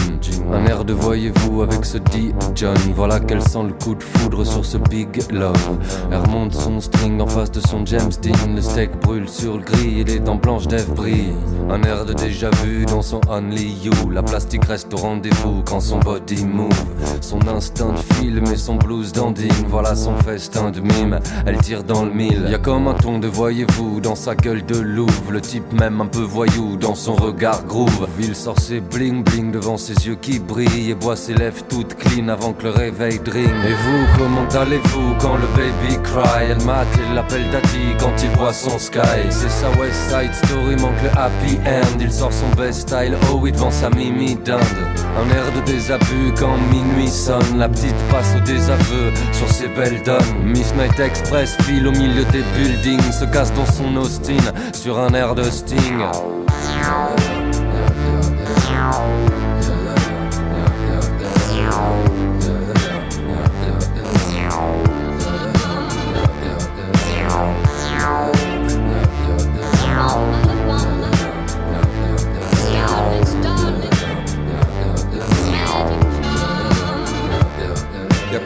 [0.53, 2.77] Un air de voyez-vous avec ce dit John.
[2.95, 5.79] Voilà qu'elle sent le coup de foudre sur ce big love.
[6.11, 8.55] Elle remonte son string en face de son James Dean.
[8.55, 10.89] Le steak brûle sur le gris et les dents blanches d'Eve.
[11.71, 14.11] Un air de déjà vu dans son Only You.
[14.11, 16.69] La plastique reste au rendez-vous quand son body move.
[17.21, 19.53] Son instinct de film et son blues dandine.
[19.69, 21.19] Voilà son festin de mime.
[21.47, 22.47] Elle tire dans le mille.
[22.49, 25.31] Y a comme un ton de voyez-vous dans sa gueule de louve.
[25.31, 28.09] Le type même un peu voyou dans son regard groove.
[28.19, 31.95] Ville sort ses bling bling devant ses yeux qui brillent et boit ses lèvres toutes
[31.95, 33.49] clean avant que le réveil drink.
[33.67, 36.47] Et vous, comment allez-vous quand le baby cry?
[36.51, 39.01] Elle mate et l'appelle daddy quand il boit son sky.
[39.31, 41.99] C'est sa West Side Story, manque le happy end.
[42.01, 44.61] Il sort son best style, oh oui, devant sa mimi dinde.
[45.17, 47.59] Un air de désabus quand minuit sonne.
[47.59, 48.41] La petite passe au
[49.33, 50.19] sur ses belles donnes.
[50.45, 53.01] Miss Night Express file au milieu des buildings.
[53.13, 54.37] Se casse dans son Austin
[54.73, 55.99] sur un air de sting.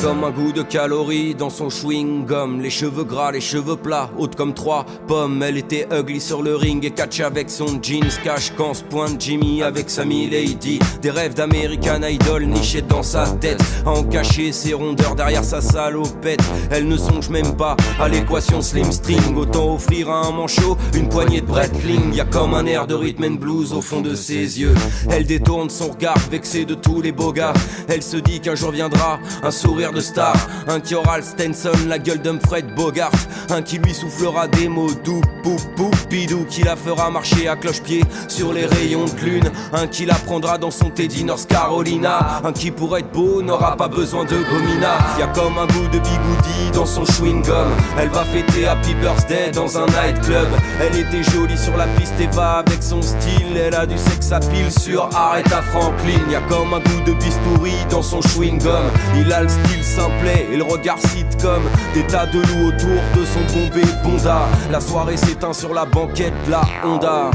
[0.02, 2.60] Comme un goût de calories dans son chewing gum.
[2.60, 5.44] Les cheveux gras, les cheveux plats, haute comme trois pommes.
[5.44, 8.10] Elle était ugly sur le ring et catch avec son jeans.
[8.24, 10.80] Cache quand se pointe Jimmy avec sa lady.
[11.02, 13.62] Des rêves d'American Idol nichés dans sa tête.
[13.86, 16.42] À en cacher ses rondeurs derrière sa salopette.
[16.72, 19.36] Elle ne songe même pas à l'équation slim string.
[19.36, 22.12] Autant offrir à un manchot une poignée de Breitling.
[22.12, 24.74] Y a comme un air de rhythm and blues au fond de ses yeux.
[25.10, 27.52] Elle détourne son regard vexé de tous les beaux gars.
[27.88, 29.91] Elle se dit qu'un jour viendra un sourire
[30.68, 33.12] Un qui aura le Stenson, la gueule d'Humphrey Bogart.
[33.50, 36.46] Un qui lui soufflera des mots doux, pou, pou, bidou.
[36.48, 39.50] Qui la fera marcher à cloche-pied sur les rayons de lune.
[39.72, 42.40] Un qui la prendra dans son Teddy North Carolina.
[42.42, 44.96] Un qui pour être beau n'aura pas besoin de gomina.
[45.18, 47.68] Y a comme un goût de bigoudi dans son chewing gum.
[47.98, 50.48] Elle va fêter Happy Birthday dans un nightclub.
[50.81, 53.57] Elle était jolie sur la piste et va avec son style.
[53.57, 56.20] Elle a du sexe à pile sur Aretha Franklin.
[56.31, 58.85] Y a comme un goût de bistouri dans son chewing gum.
[59.16, 61.62] Il a le style simplet et le regard sitcom.
[61.95, 64.49] Des tas de loups autour de son bombé bonda.
[64.71, 67.31] La soirée s'éteint sur la banquette de la Honda.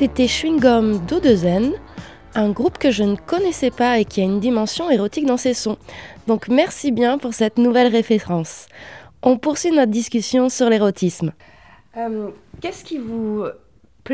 [0.00, 1.74] C'était Chewing Gum d'Odezen,
[2.34, 5.52] un groupe que je ne connaissais pas et qui a une dimension érotique dans ses
[5.52, 5.76] sons.
[6.26, 8.66] Donc merci bien pour cette nouvelle référence.
[9.22, 11.34] On poursuit notre discussion sur l'érotisme.
[11.98, 12.30] Euh,
[12.62, 13.44] Qu'est-ce qui vous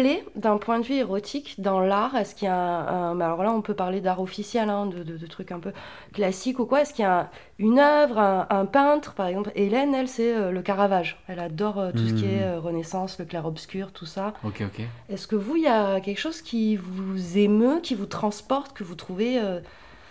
[0.01, 2.15] plaît d'un point de vue érotique dans l'art?
[2.15, 5.03] Est-ce qu'il y a un, un- Alors là, on peut parler d'art officiel, hein, de,
[5.03, 5.73] de- de trucs un peu
[6.13, 6.83] classiques ou quoi.
[6.83, 9.51] Est-ce qu'il y a une œuvre, un, un peintre, par exemple?
[9.55, 11.19] Hélène, elle, c'est euh, le Caravage.
[11.29, 14.35] Elle adore euh, tout ce qui est euh, Renaissance, le clair-obscur, tout ça.
[14.45, 14.85] Ok, ok.
[15.09, 18.85] Est-ce que vous, il y a quelque chose qui vous émeut, qui vous transporte, que
[18.85, 19.41] vous trouvez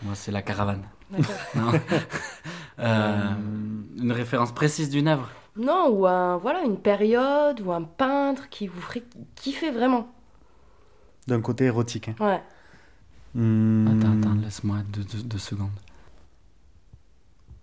[0.01, 0.83] Moi, c'est la caravane.
[2.79, 5.29] une référence précise d'une œuvre?
[5.57, 9.03] Non, ou un, voilà, une période, ou un peintre qui vous ferait
[9.35, 10.09] kiffer vraiment.
[11.27, 12.09] D'un côté érotique.
[12.09, 12.15] hein.
[12.19, 12.41] Ouais.
[13.33, 13.87] Hmm.
[13.87, 15.69] Attends, attends, laisse-moi deux, deux- deux secondes.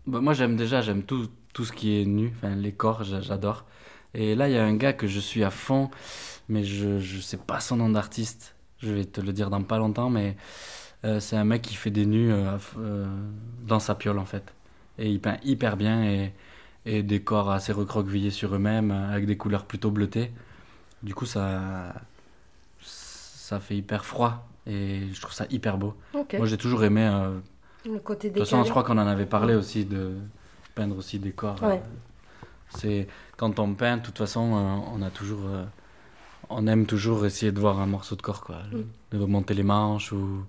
[0.07, 3.21] Bah, moi, j'aime déjà, j'aime tout, tout ce qui est nu, enfin, les corps, j'a-
[3.21, 3.65] j'adore.
[4.15, 5.91] Et là, il y a un gars que je suis à fond,
[6.49, 8.55] mais je je sais pas son nom d'artiste.
[8.79, 10.37] Je vais te le dire dans pas longtemps, mais
[11.05, 13.07] euh, c'est un mec qui fait des nus euh, euh,
[13.67, 14.53] dans sa piole, en fait.
[14.99, 16.33] Et il peint hyper bien et,
[16.87, 20.31] et des corps assez recroquevillés sur eux-mêmes, avec des couleurs plutôt bleutées.
[21.03, 21.93] Du coup, ça,
[22.81, 25.95] ça fait hyper froid et je trouve ça hyper beau.
[26.15, 27.03] Moi, j'ai toujours aimé.
[27.13, 27.39] euh,
[27.85, 28.67] Le côté de toute façon, décalé.
[28.67, 30.13] je crois qu'on en avait parlé aussi de
[30.75, 31.63] peindre aussi des corps.
[31.63, 31.81] Ouais.
[31.83, 35.41] euh, c'est quand on peint, de toute façon, euh, on a toujours,
[36.49, 39.19] on aime toujours essayer de voir un morceau de corps, quoi, Mm.
[39.19, 40.45] de monter les manches ou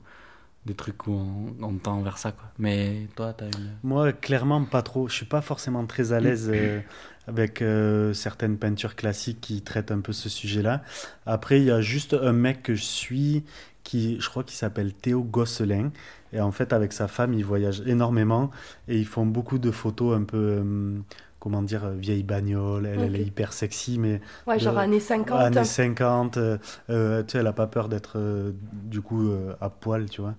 [0.65, 1.19] des trucs où
[1.61, 2.45] on, tend vers ça, quoi.
[2.57, 3.71] Mais toi, t'as une.
[3.83, 5.07] Moi, clairement, pas trop.
[5.09, 6.79] Je suis pas forcément très à l'aise euh,
[7.27, 10.81] avec euh, certaines peintures classiques qui traitent un peu ce sujet-là.
[11.25, 13.43] Après, il y a juste un mec que je suis
[13.83, 15.91] qui, je crois qu'il s'appelle Théo Gosselin.
[16.31, 18.49] Et en fait, avec sa femme, ils voyagent énormément
[18.87, 20.99] et ils font beaucoup de photos un peu, euh,
[21.43, 22.85] comment dire, vieille bagnole.
[22.85, 25.39] Elle, elle est hyper sexy, mais Ouais, genre années 50.
[25.41, 26.37] années 50.
[26.37, 26.57] euh,
[26.89, 30.21] euh, tu sais, elle a pas peur d'être euh, du coup euh, à poil, tu
[30.21, 30.35] vois.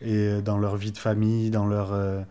[0.00, 2.22] Et euh, dans leur vie de famille, dans leur, euh,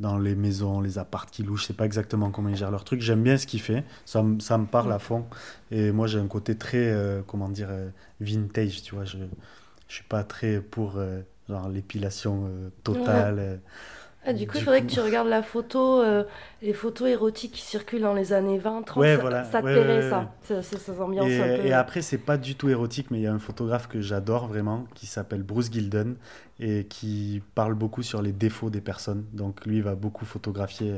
[0.00, 2.84] dans les maisons, les apparts qui louent, je sais pas exactement comment ils gèrent leur
[2.84, 3.00] truc.
[3.00, 3.84] J'aime bien ce qu'il fait.
[4.04, 5.24] Ça, me- ça me parle à fond.
[5.70, 7.88] Et moi, j'ai un côté très, euh, comment dire, euh,
[8.20, 9.04] vintage, tu vois.
[9.04, 9.18] Je,
[9.88, 13.38] je suis pas très pour euh, genre l'épilation euh, totale.
[13.38, 13.56] euh.
[14.26, 16.24] Ah, du coup, il faudrait coup- que tu regardes la photo, euh,
[16.62, 18.96] les photos érotiques qui circulent dans les années 20, 30.
[19.00, 19.44] Ouais, ça, voilà.
[19.44, 20.20] ça te Ouais, plairait, ouais, ça.
[20.20, 20.26] ouais.
[20.42, 21.64] Ça, ça, ça ambiance Et, un peu.
[21.66, 24.48] et après, c'est pas du tout érotique, mais il y a un photographe que j'adore
[24.48, 26.16] vraiment, qui s'appelle Bruce Gilden,
[26.58, 29.24] et qui parle beaucoup sur les défauts des personnes.
[29.32, 30.92] Donc lui, il va beaucoup photographier,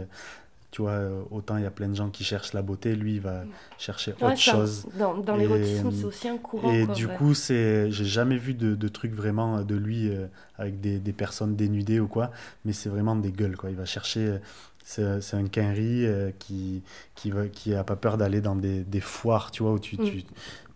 [0.70, 3.14] tu vois, euh, autant il y a plein de gens qui cherchent la beauté, lui,
[3.14, 3.46] il va
[3.78, 4.86] chercher Ouais, autre ça, chose.
[4.98, 6.70] Dans, dans Et, l'érotisme, euh, c'est aussi un courant.
[6.70, 7.14] Et quoi, du ouais.
[7.16, 10.26] coup, c'est, j'ai jamais vu de, de trucs vraiment de lui euh,
[10.56, 12.30] avec des, des personnes dénudées ou quoi,
[12.64, 13.70] mais c'est vraiment des gueules, quoi.
[13.70, 14.38] Il va chercher, euh,
[14.84, 16.82] c'est, c'est un quinri euh, qui,
[17.14, 19.96] qui, va, qui a pas peur d'aller dans des, des foires, tu vois, où tu,
[19.96, 20.04] Mm.
[20.04, 20.24] tu,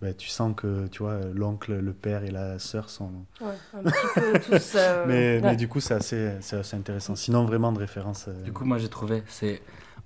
[0.01, 3.11] bah, tu sens que, tu vois, l'oncle, le père et la sœur sont...
[3.41, 4.73] Ouais, un petit peu tous.
[4.77, 5.51] euh, mais, ouais.
[5.51, 7.15] mais du coup, c'est assez, c'est assez intéressant.
[7.17, 8.27] Sinon, vraiment de référence...
[8.29, 9.63] euh, Du coup, moi j'ai trouvé, c'est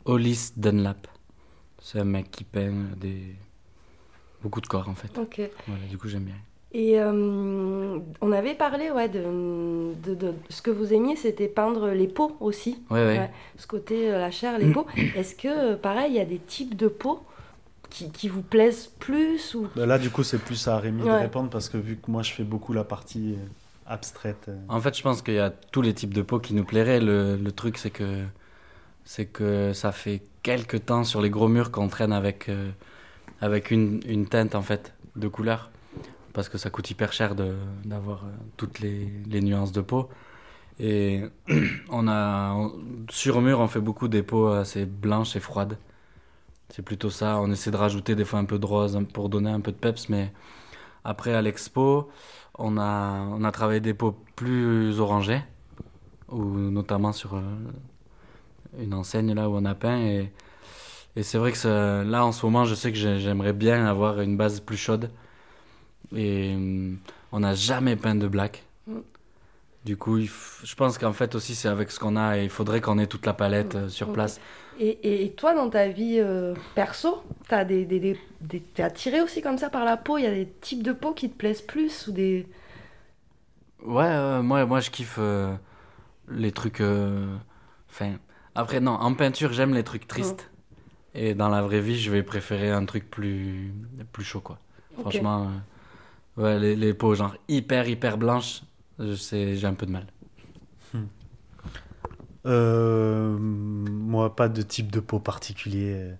[0.06, 1.06] Hollis Dunlap.
[1.82, 3.34] C'est un mec qui peint des.
[4.42, 5.16] beaucoup de corps en fait.
[5.18, 5.40] Ok.
[5.66, 6.34] Voilà, du coup j'aime bien.
[6.72, 9.22] Et euh, on avait parlé ouais, de,
[10.04, 12.82] de, de- ce que vous aimiez, c'était peindre les peaux aussi.
[12.90, 13.18] Ouais, ouais.
[13.18, 13.30] Ouais.
[13.56, 14.86] Ce côté, euh, la chair, les peaux.
[15.16, 17.22] Est-ce que, euh, pareil, il y a des types de peaux
[17.88, 19.68] qui, qui vous plaisent plus ou...
[19.74, 22.22] bah là, du coup, c'est plus à Rémi de répondre parce que vu que moi,
[22.22, 23.36] je fais beaucoup la partie
[23.86, 24.50] abstraite...
[24.68, 27.00] En fait, je pense qu'il y a tous les types de peau qui nous plairaient.
[27.00, 28.24] Le, le truc, c'est que,
[29.06, 32.70] c'est que ça fait quelques temps sur les gros murs qu'on traîne avec, euh,
[33.40, 35.70] avec une, une teinte en fait de couleur.
[36.34, 37.34] Parce que ça coûte hyper cher
[37.84, 40.10] d'avoir euh, toutes les, les nuances de peau.
[40.80, 41.22] Et
[41.88, 42.68] on a,
[43.08, 45.78] sur mur, on fait beaucoup des peaux assez blanches et froides.
[46.68, 47.38] C'est plutôt ça.
[47.40, 49.78] On essaie de rajouter des fois un peu de rose pour donner un peu de
[49.78, 50.08] peps.
[50.08, 50.32] Mais
[51.04, 52.10] après, à l'expo,
[52.58, 55.42] on a, on a travaillé des peaux plus orangées,
[56.28, 57.40] ou notamment sur euh,
[58.78, 59.98] une enseigne là où on a peint.
[60.00, 60.32] Et,
[61.16, 63.86] et c'est vrai que ça- là, en ce moment, je sais que j'ai- j'aimerais bien
[63.86, 65.10] avoir une base plus chaude.
[66.14, 66.98] Et hum,
[67.32, 68.64] on n'a jamais peint de black.
[68.86, 69.00] Mm.
[69.84, 72.80] Du coup, je pense qu'en fait aussi, c'est avec ce qu'on a et il faudrait
[72.80, 74.14] qu'on ait toute la palette euh, sur Ok.
[74.14, 74.40] place.
[74.80, 79.20] Et, et toi, dans ta vie euh, perso, t'as des, des, des, des- t'es attiré
[79.20, 80.18] aussi comme ça par la peau?
[80.18, 82.46] Il y a des types de peau qui te plaisent plus ou des...
[83.82, 85.18] Ouais, euh, moi, moi je kiffe
[86.28, 86.82] les trucs.
[87.90, 88.16] Enfin,
[88.56, 90.50] après, non, en peinture, j'aime les trucs tristes.
[91.14, 93.72] Et dans la vraie vie, je vais préférer un truc plus,
[94.12, 94.58] plus chaud, quoi.
[95.00, 95.50] Franchement,
[96.38, 98.62] euh, ouais, les, les peaux, genre hyper, hyper blanches,
[98.98, 100.06] je sais, j'ai un peu de mal.
[102.46, 106.12] Euh, moi, pas de type de peau particulier.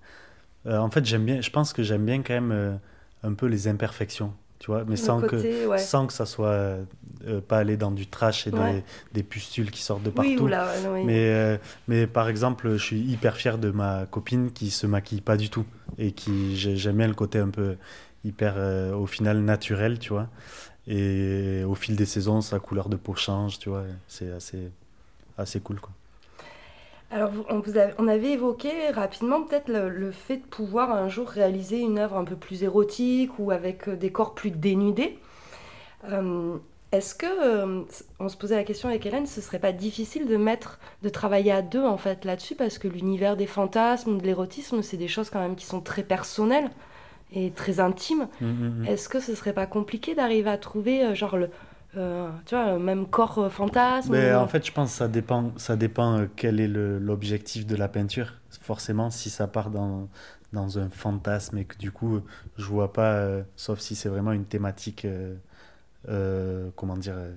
[0.67, 2.75] Euh, en fait, j'aime bien, je pense que j'aime bien quand même euh,
[3.23, 5.79] un peu les imperfections, tu vois, mais Le sans que, ouais.
[5.79, 6.79] sans que ça soit
[7.27, 8.75] euh, pas aller dans du trash et Ouais.
[8.75, 10.45] des, des pustules qui sortent de partout.
[10.47, 10.53] Oui,
[10.93, 11.03] oui.
[11.05, 11.59] Mais, euh,
[11.89, 15.51] mais par exemple, je suis hyper fier de ma copine qui se maquille pas du
[15.51, 15.65] tout
[15.99, 17.77] et qui j'ai- j'aime bien le côté un peu
[18.25, 20.29] hyper euh, au final naturel, tu vois.
[20.89, 23.85] Et au fil des saisons, sa couleur de peau change, tu vois.
[24.09, 24.71] C'est assez
[25.39, 25.93] assez cool quoi.
[27.11, 31.09] Alors, on, vous avait, on avait évoqué rapidement peut-être le, le fait de pouvoir un
[31.09, 35.19] jour réaliser une œuvre un peu plus érotique ou avec des corps plus dénudés.
[36.05, 36.57] Euh,
[36.93, 37.83] Est-ce que, euh,
[38.21, 41.53] on se posait la question avec Hélène, ce serait pas difficile de mettre, de travailler
[41.53, 42.55] à deux en fait là-dessus?
[42.55, 46.03] Parce que l'univers des fantasmes, de l'érotisme, c'est des choses quand même qui sont très
[46.03, 46.71] personnelles
[47.33, 48.29] et très intimes.
[48.41, 48.87] Mm, mm, mm.
[48.87, 51.51] Est-ce que ce serait pas compliqué d'arriver à trouver euh, genre le,
[51.97, 54.97] euh, tu vois, le même corps euh, fantasme Mais ou, en fait, je pense que
[54.97, 58.35] ça dépend, ça dépend euh, quel est l'objectif de la peinture.
[58.61, 60.09] Forcément, si ça part dans,
[60.53, 62.21] dans un fantasme et que du coup,
[62.59, 65.07] je vois pas, sauf si c'est vraiment une thématique,
[66.09, 67.33] euh, comment dire, euh,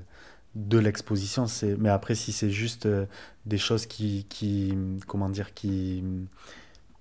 [0.55, 1.47] de l'exposition.
[1.47, 3.05] C'est, mais après, si c'est juste euh,
[3.45, 4.77] des choses qui, qui,
[5.07, 6.03] comment dire, qui,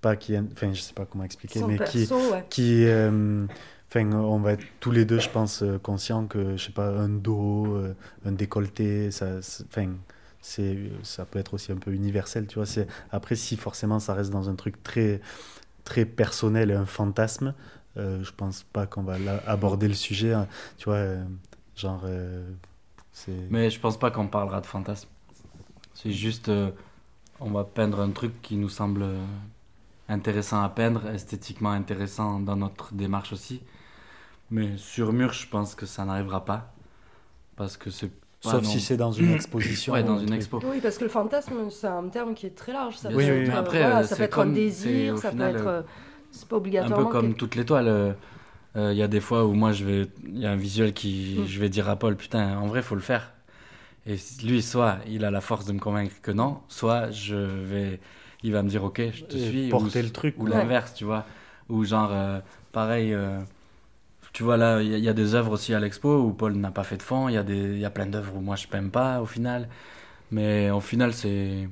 [0.01, 2.45] pas qui, enfin, je sais pas comment expliquer, son mais qui, ouais.
[2.49, 2.85] qui
[3.91, 7.09] enfin on va être tous les deux je pense conscients que je sais pas un
[7.09, 7.75] dos
[8.23, 9.95] un décolleté ça enfin
[10.41, 14.13] c'est ça peut être aussi un peu universel tu vois c'est après si forcément ça
[14.13, 15.21] reste dans un truc très
[15.85, 17.55] très personnel et un fantasme
[17.97, 21.23] euh, je pense pas qu'on va aborder le sujet hein, tu vois euh,
[21.79, 22.49] genre euh,
[23.11, 25.09] c'est Mais je pense pas qu'on parlera de fantasme.
[25.93, 26.71] C'est juste, euh,
[27.39, 29.17] on va peindre un truc qui nous semble euh,
[30.07, 33.61] intéressant à peindre, esthétiquement intéressant dans notre démarche aussi.
[34.51, 36.73] Mais sur mur, je pense que ça n'arrivera pas.
[37.55, 38.11] Parce que c'est.
[38.41, 39.91] Sauf non- si c'est dans une exposition.
[39.93, 40.61] Ouais, dans ou un une expo.
[40.65, 42.95] Oui, parce que le fantasme, c'est un terme qui est très large.
[42.97, 45.17] Ça peut être, Oui, oui, après, voilà, ça c'est peut être un comme- c'est désir,
[45.17, 45.85] ça final, peut être.
[46.31, 47.05] C'est pas Un obligatoirement.
[47.07, 48.15] peu comme quelque- toutes les toiles.
[48.75, 50.07] Il y a des fois où moi, je vais.
[50.25, 51.37] Il y a un visuel qui.
[51.39, 51.45] Mm.
[51.47, 53.33] Je vais dire à Paul, putain, en vrai, faut le faire.
[54.07, 57.99] Et lui, soit il a la force de me convaincre que non, soit je vais.
[58.43, 59.69] Il va me dire, ok, je te Et suis.
[59.69, 60.35] porter ou, le truc.
[60.39, 61.25] Ou l'inverse, tu vois.
[61.69, 62.39] Ou genre, euh,
[62.71, 63.13] pareil.
[63.13, 63.39] euh,
[64.33, 66.31] tu vois, là, il y, a- il y a des œuvres aussi à l'expo où
[66.33, 67.29] Paul n'a pas fait de fond.
[67.29, 69.25] Il y, a des- il y a plein d'œuvres où moi, je peins pas au
[69.25, 69.67] final.
[70.31, 71.69] Mais au final, c'est.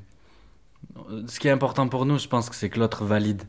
[1.27, 3.43] Ce qui est important pour nous, je pense que c'est que l'autre valide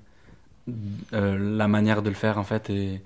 [1.12, 3.00] euh, la manière de le faire, en fait, et,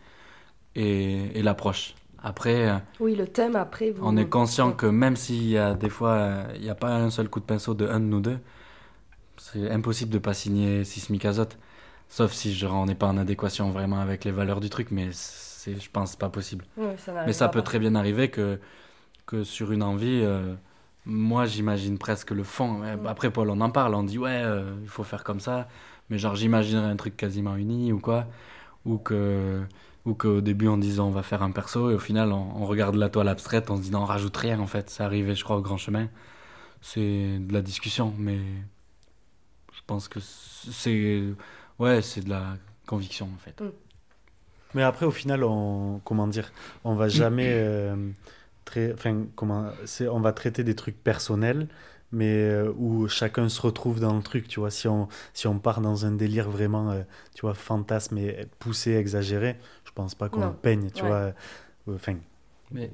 [0.74, 1.94] et, et l'approche.
[2.22, 3.90] Après, euh, Oui, le thème, après.
[3.90, 4.02] Vous...
[4.06, 6.94] on est conscient que même s'il y a des fois, euh, il n'y a pas
[6.94, 8.38] un seul coup de pinceau de un de nous deux,
[9.38, 11.58] c'est impossible de pas signer Sismic Azote.
[12.08, 15.08] Sauf si genre, on n'est pas en adéquation vraiment avec les valeurs du truc, mais
[15.12, 16.64] c'est, je pense, pas possible.
[16.98, 17.62] Ça Mais ça peut pas.
[17.62, 18.60] très bien arriver que,
[19.26, 20.54] que sur une envie, euh,
[21.06, 22.68] moi j'imagine presque le fond.
[22.80, 23.06] Mm.
[23.06, 25.68] Après, Paul, on en parle, on dit ouais, euh, il faut faire comme ça.
[26.10, 28.26] Mais genre, j'imaginerais un truc quasiment uni ou quoi.
[28.84, 29.62] Ou que
[30.06, 32.66] ou qu'au début on dise on va faire un perso et au final on, on
[32.66, 34.90] regarde la toile abstraite, on se dit non, on rajoute rien en fait.
[34.90, 36.08] C'est arrivé, je crois, au grand chemin.
[36.82, 38.38] C'est de la discussion, mais
[39.72, 41.22] je pense que c'est.
[41.78, 43.62] Ouais, c'est de la conviction en fait.
[44.74, 46.50] Mais après, au final, on, comment dire,
[46.84, 48.10] on va jamais, euh,
[48.64, 51.68] trai- enfin, comment, c'est, on va traiter des trucs personnels,
[52.10, 54.70] mais euh, où chacun se retrouve dans le truc, tu vois.
[54.70, 57.02] Si on, si on part dans un délire vraiment, euh,
[57.34, 59.58] tu vois, fantasme et poussé, exagéré,
[59.92, 61.08] je pense pas qu'on le peigne, tu Ouais.
[61.08, 61.16] vois.
[61.16, 61.32] Euh,
[61.88, 62.16] Enfin,
[62.70, 62.90] Mais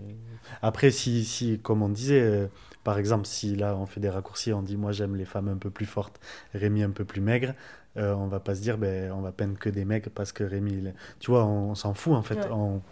[0.63, 2.49] après, si, si, comme on disait, euh,
[2.85, 5.57] par exemple, si là on fait des raccourcis, on dit moi j'aime les femmes un
[5.59, 6.21] peu plus fortes,
[6.55, 7.55] Rémi un peu plus maigre,
[7.97, 10.45] euh, on va pas se dire ben on va peindre que des maigres parce que
[10.45, 12.37] Rémi, il tu vois, on, on s'en fout en fait.
[12.37, 12.51] Ouais.
[12.51, 12.83] On,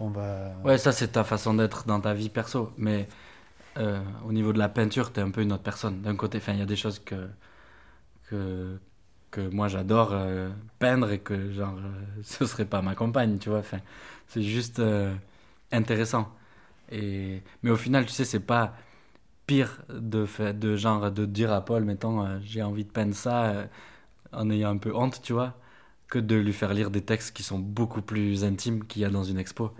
[0.00, 0.52] on va.
[0.64, 2.72] Ouais, ça c'est ta façon d'être dans ta vie perso.
[2.76, 3.08] Mais
[3.78, 6.02] euh, au niveau de la peinture, t'es un peu une autre personne.
[6.02, 7.28] D'un côté, enfin, il y a des choses que,
[8.28, 8.78] que,
[9.30, 13.48] que moi j'adore euh, peindre et que genre euh, ce serait pas ma compagne, tu
[13.50, 13.58] vois.
[13.60, 13.78] Enfin,
[14.28, 15.14] c'est juste euh,
[15.72, 16.32] intéressant.
[16.90, 18.74] Et mais au final, tu sais, c'est pas
[19.46, 23.14] pire de fait, de genre de dire à Paul, mettons, euh, j'ai envie de peindre
[23.14, 23.68] ça
[24.32, 25.54] en ayant un peu honte, tu vois,
[26.08, 29.10] que de lui faire lire des textes qui sont beaucoup plus intimes qu'il y a
[29.10, 29.72] dans une expo.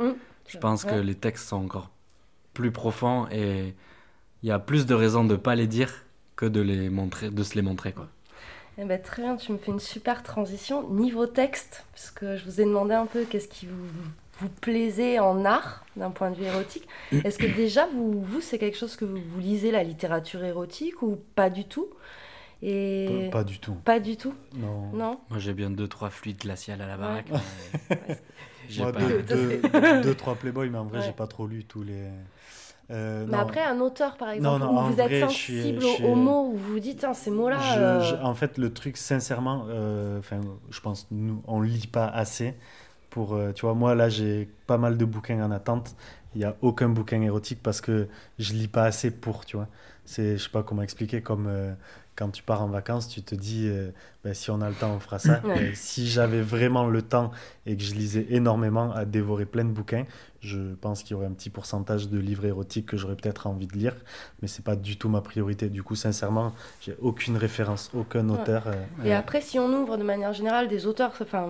[0.49, 1.91] Je pense que les textes sont encore
[2.55, 3.75] plus profonds et
[4.43, 5.93] il y a plus de raisons de pas les dire
[6.37, 8.09] que de les montrer, de se les montrer quoi.
[8.79, 10.89] Eh ben, très bien, tu me fais une super transition.
[10.89, 13.75] Niveau texte, puisque je vous ai demandé un peu qu'est-ce qui vous,
[14.39, 16.89] vous plaisait en art, d'un point de vue érotique.
[17.13, 21.03] Est-ce que déjà, vous, vous c'est quelque chose que vous, vous lisez, la littérature érotique,
[21.03, 21.89] ou pas du tout?
[22.63, 23.29] Et...
[23.31, 23.75] Pas, pas du tout.
[23.75, 24.35] Pas du tout?
[24.55, 24.91] Non.
[24.93, 25.21] Non?
[25.31, 27.31] Moi j'ai bien deux trois fluides glaciales à la baraque.
[27.31, 27.39] Ouais.
[28.07, 28.19] mais
[28.69, 31.05] j'ai Moi, pas- deux, deux, trois Playboy, mais en vrai, Ouais.
[31.07, 32.09] j'ai pas trop lu tous les.
[32.91, 33.39] Euh, Mais non.
[33.39, 36.57] après, un auteur, par exemple, non, où vous êtes vrai, sensible suis- aux mots, où
[36.57, 37.59] vous vous dites, ces mots-là...
[37.77, 42.55] Euh, en fait, le truc, sincèrement, euh, enfin, je pense nous, on lit pas assez
[43.11, 45.95] pour, euh, tu vois, moi là, j'ai pas mal de bouquins en attente.
[46.35, 49.69] Il y a aucun bouquin érotique parce que je lis pas assez pour, tu vois.
[50.05, 51.73] C'est, je sais pas comment expliquer, comme euh,
[52.17, 53.91] quand tu pars en vacances, tu te dis, euh,
[54.25, 55.41] ben, si on a le temps, on fera ça.
[55.45, 55.73] Ouais.
[55.75, 57.33] Si j'avais vraiment le temps
[57.67, 60.05] et que je lisais énormément à dévorer plein de bouquins,
[60.41, 63.67] je pense qu'il y aurait un petit pourcentage de livres érotiques que j'aurais peut-être envie
[63.67, 63.95] de lire,
[64.41, 65.69] mais c'est pas du tout ma priorité.
[65.69, 68.41] Du coup, sincèrement, j'ai aucune référence, aucun Ouais.
[68.41, 68.65] auteur.
[68.69, 68.73] euh,
[69.05, 71.47] Et après, si on ouvre de manière générale des auteurs enfin,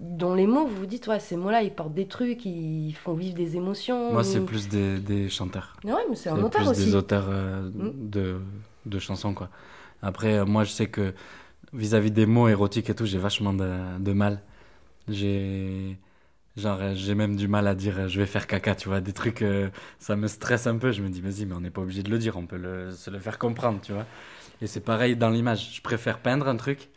[0.00, 3.14] dont les mots, vous vous dites, ouais, ces mots-là, ils portent des trucs, ils font
[3.14, 4.12] vivre des émotions.
[4.12, 5.76] Moi ou- c'est plus des, des chanteurs.
[5.84, 6.84] Ouais, mais c'est un C'est auteur plus aussi.
[6.86, 7.90] des auteurs euh, Mm.
[8.10, 8.40] de,
[8.86, 9.48] de chansons quoi.
[10.02, 11.14] Après euh, moi je sais que
[11.72, 14.40] vis-à-vis des mots érotiques et tout j'ai vachement de, de mal.
[15.08, 15.98] J'ai
[16.56, 19.00] genre euh, j'ai même du mal à dire euh, je vais faire caca tu vois
[19.00, 21.70] des trucs euh, ça me stresse un peu je me dis vas-y mais on n'est
[21.70, 24.06] pas obligé de le dire on peut le, se le faire comprendre tu vois.
[24.62, 26.90] Et c'est pareil dans l'image je préfère peindre un truc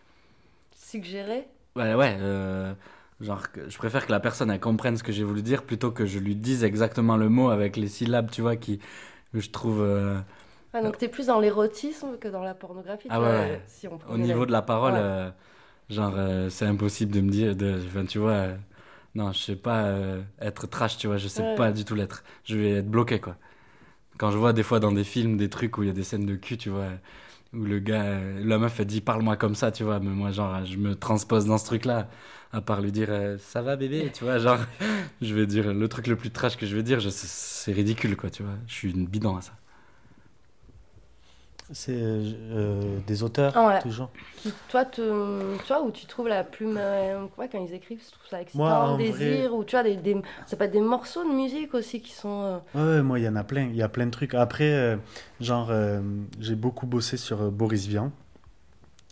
[0.72, 2.18] Suggéré Ouais, ouais.
[2.20, 2.74] euh,
[3.22, 5.92] genre, que je préfère que la personne elle comprenne ce que j'ai voulu dire plutôt
[5.92, 8.80] que je lui dise exactement le mot avec les syllabes, tu vois, qui
[9.34, 10.20] je trouve euh,
[10.74, 13.10] Ah, donc t'es plus dans l'érotisme que dans la pornographie.
[13.10, 13.62] Ah ouais, ouais.
[13.68, 15.34] Si on au niveau la- de la parole, Ouais.
[15.90, 16.16] genre,
[16.50, 18.50] c'est impossible de me dire, de, enfin, tu vois,
[19.18, 21.56] non, je sais pas euh, être trash, tu vois, je sais Ouais.
[21.56, 22.24] pas du tout l'être.
[22.44, 23.38] Je vais être bloqué, quoi.
[24.18, 26.04] Quand je vois des fois dans des films des trucs où il y a des
[26.04, 26.90] scènes de cul, tu vois,
[27.54, 30.32] où le gars, euh, la meuf, elle dit parle-moi comme ça, tu vois, mais moi,
[30.32, 32.10] genre, je me transpose dans ce truc-là,
[32.54, 34.60] à part lui dire euh, ça va bébé, tu vois, genre,
[35.22, 38.30] je vais dire le truc le plus trash que je vais dire, c'est ridicule, quoi,
[38.32, 39.54] tu vois, je suis une bidon à ça.
[41.74, 44.10] C'est euh, des auteurs, Ah toujours.
[44.38, 46.78] Qui, toi, te, toi, où tu trouves la plume.
[46.80, 49.76] Euh, ouais, quand ils écrivent, je trouve ça excitant, Moi, en désir, vrai- ou tu
[49.76, 50.16] vois, des, des,
[50.46, 52.62] ça peut être des morceaux de musique aussi qui sont.
[52.76, 53.64] euh, Ouais, moi, il y en a plein.
[53.66, 54.34] Il y a plein de trucs.
[54.34, 54.96] Après, euh,
[55.42, 56.00] genre, euh,
[56.40, 58.12] j'ai beaucoup bossé sur Boris Vian.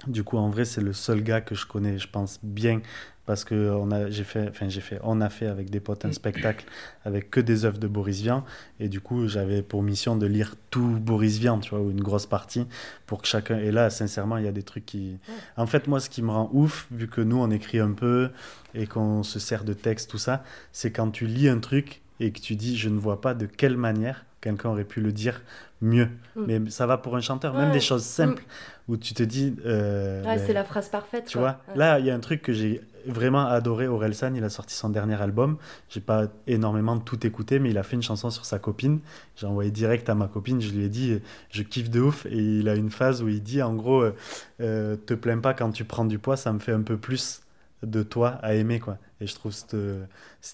[0.08, 2.82] Du coup, en vrai, c'est le seul gars que je connais, je pense, bien.
[3.26, 6.06] Parce que on a, j'ai fait, enfin, j'ai fait, on a fait avec des potes
[6.06, 6.64] un spectacle
[7.06, 8.46] avec que des œuvres de Boris Vian.
[8.80, 12.04] Et du coup, j'avais pour mission de lire tout Boris Vian, tu vois, ou une
[12.04, 12.68] grosse partie,
[13.08, 13.58] pour que chacun.
[13.58, 15.18] Et là, sincèrement, il y a des trucs qui.
[15.58, 18.30] En fait, moi, ce qui me rend ouf, vu que nous, on écrit un peu
[18.76, 22.32] et qu'on se sert de texte, tout ça, c'est quand tu lis un truc et
[22.32, 25.42] que tu dis, je ne vois pas de quelle manière quelqu'un aurait pu le dire
[25.82, 26.08] mieux.
[26.36, 26.44] Mm.
[26.48, 28.44] Mais ça va pour un chanteur, même des choses simples
[28.88, 29.56] où tu te dis.
[29.66, 31.26] euh, Ouais, ben, c'est la phrase parfaite.
[31.26, 31.60] tu quoi.
[31.68, 31.80] vois, Ouais.
[31.80, 33.88] là, il y a un truc que j'ai vraiment adoré.
[33.88, 35.58] Orelsan, il a sorti son dernier album.
[35.90, 39.00] J'ai pas énormément tout écouté, mais il a fait une chanson sur sa copine.
[39.36, 40.62] J'ai envoyé direct à ma copine.
[40.62, 41.20] Je lui ai dit,
[41.52, 42.26] je kiffe de ouf.
[42.28, 44.16] Et il a une phase où il dit, en gros, euh,
[44.62, 47.42] euh, te plains pas quand tu prends du poids, ça me fait un peu plus
[47.84, 48.98] de toi à aimer, quoi.
[49.22, 49.76] Et je trouve cette-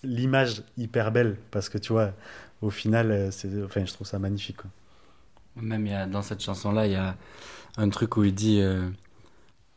[0.03, 2.11] l'image hyper belle parce que tu vois,
[2.61, 4.69] au final, euh, c'est, enfin, je trouve ça magnifique, quoi.
[5.57, 7.15] Même y a, dans cette chanson-là, il y a
[7.77, 8.89] un truc où il dit euh,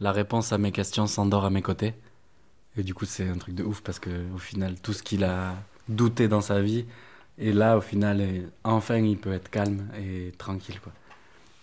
[0.00, 1.94] La réponse à mes questions s'endort à mes côtés.
[2.76, 5.24] Et du coup, c'est un truc de ouf parce que au final, tout ce qu'il
[5.24, 5.54] a
[5.88, 6.86] douté dans sa vie,
[7.38, 10.78] et là, au final, et enfin, il peut être calme et tranquille.
[10.80, 10.92] Quoi.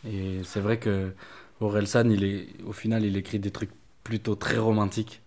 [0.09, 1.13] Et c'est vrai que
[1.61, 3.71] Orelsan, il est, au final, il écrit des trucs
[4.03, 5.21] plutôt très romantiques,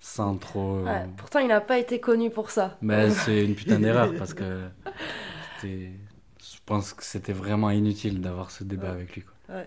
[0.00, 0.80] sans trop.
[0.80, 2.76] Ouais, pourtant, il n'a pas été connu pour ça.
[2.80, 4.62] mais c'est une putain d'erreur parce que
[5.64, 5.90] c'était-
[6.42, 9.22] je pense que c'était vraiment inutile d'avoir ce débat avec lui.
[9.22, 9.64] Quoi.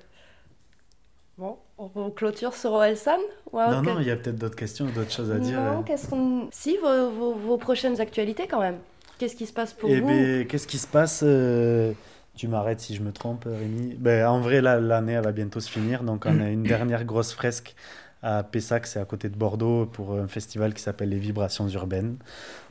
[1.37, 3.19] Bon, on clôture sur Orelsan
[3.51, 5.61] ou non, non, il y a peut-être d'autres questions, d'autres choses à dire.
[5.61, 5.83] Non, euh.
[5.83, 6.47] qu'est-ce qu'on.
[6.51, 8.77] Si, vos, vos, vos prochaines actualités quand même.
[9.19, 11.93] Qu'est-ce qui se passe pour Eh vous ben, qu'est-ce qui se passe euh,
[12.35, 13.95] Tu m'arrêtes si je me trompe, Rémi.
[13.95, 16.03] Ben, en vrai, l'année, elle va bientôt se finir.
[16.03, 17.75] Donc, on a une dernière grosse fresque
[18.21, 22.17] à Pessac, c'est à côté de Bordeaux, pour un festival qui s'appelle les Vibrations Urbaines.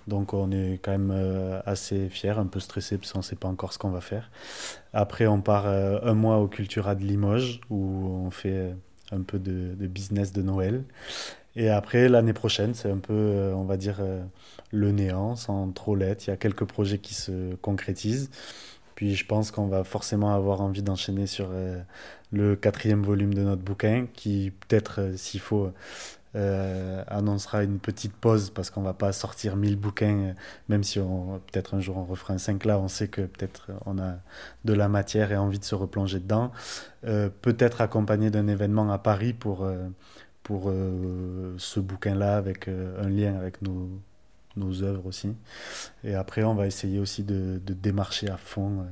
[0.07, 3.37] Donc, on est quand même euh, assez fiers, un peu stressés, parce qu'on ne sait
[3.37, 4.31] pas encore ce qu'on va faire.
[4.93, 7.77] Après, on part euh, un mois au Cultura de Limoges, où
[8.27, 8.75] on fait
[9.13, 10.85] un peu de, de business de Noël.
[11.57, 14.23] Et après, l'année prochaine, c'est un peu, euh, on va dire, euh,
[14.73, 16.27] le néant, sans trop l'être.
[16.27, 18.29] Il y a quelques projets qui se concrétisent.
[18.97, 21.81] Puis je pense qu'on va forcément avoir envie d'enchaîner sur euh,
[22.33, 25.71] le quatrième volume de notre bouquin, qui peut-être, euh, s'il faut,
[26.35, 30.35] euh, annoncera une petite pause parce qu'on va pas sortir 1000 bouquins,
[30.69, 33.71] même si on peut-être un jour on refera un 5 là, on sait que peut-être
[33.87, 34.17] on a
[34.65, 36.53] de la matière et envie de se replonger dedans.
[37.03, 39.67] Peut-être accompagné d'un événement à Paris pour,
[40.43, 40.71] pour
[41.59, 43.89] ce bouquin-là, avec un lien avec nos,
[44.57, 45.33] nos œuvres aussi.
[46.05, 48.85] Et après, on va essayer aussi de, de démarcher à fond euh,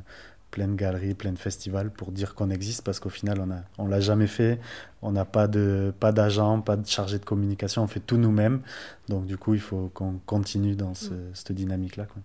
[0.51, 3.61] plein de galeries, plein de festivals pour dire qu'on existe parce qu'au final, on a,
[3.79, 4.61] on l'a jamais fait.
[5.03, 7.83] On n'a pas de, pas d'agent, pas de chargé de communication.
[7.83, 8.61] On fait tout nous-mêmes.
[9.09, 12.05] Donc, du coup, il faut qu'on continue dans ce- cette dynamique-là.
[12.07, 12.23] quoi.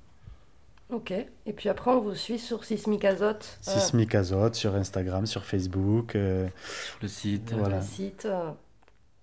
[0.92, 1.12] Ok.
[1.12, 3.60] Et puis après, on vous suit sur Sismic Azote.
[3.68, 6.16] euh, Sismic Azote sur Instagram, sur Facebook.
[6.16, 7.78] euh, Sur le site, Voilà.
[7.78, 8.26] le site.
[8.26, 8.50] euh,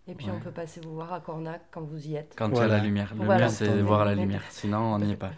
[0.08, 2.34] Et puis on peut passer vous voir à Cornac quand vous y êtes.
[2.36, 3.12] quand il y a la lumière.
[3.18, 3.46] Le Voilà.
[3.46, 4.42] mieux, c'est de voir la lumière.
[4.50, 5.32] Sinon, on n'y est pas.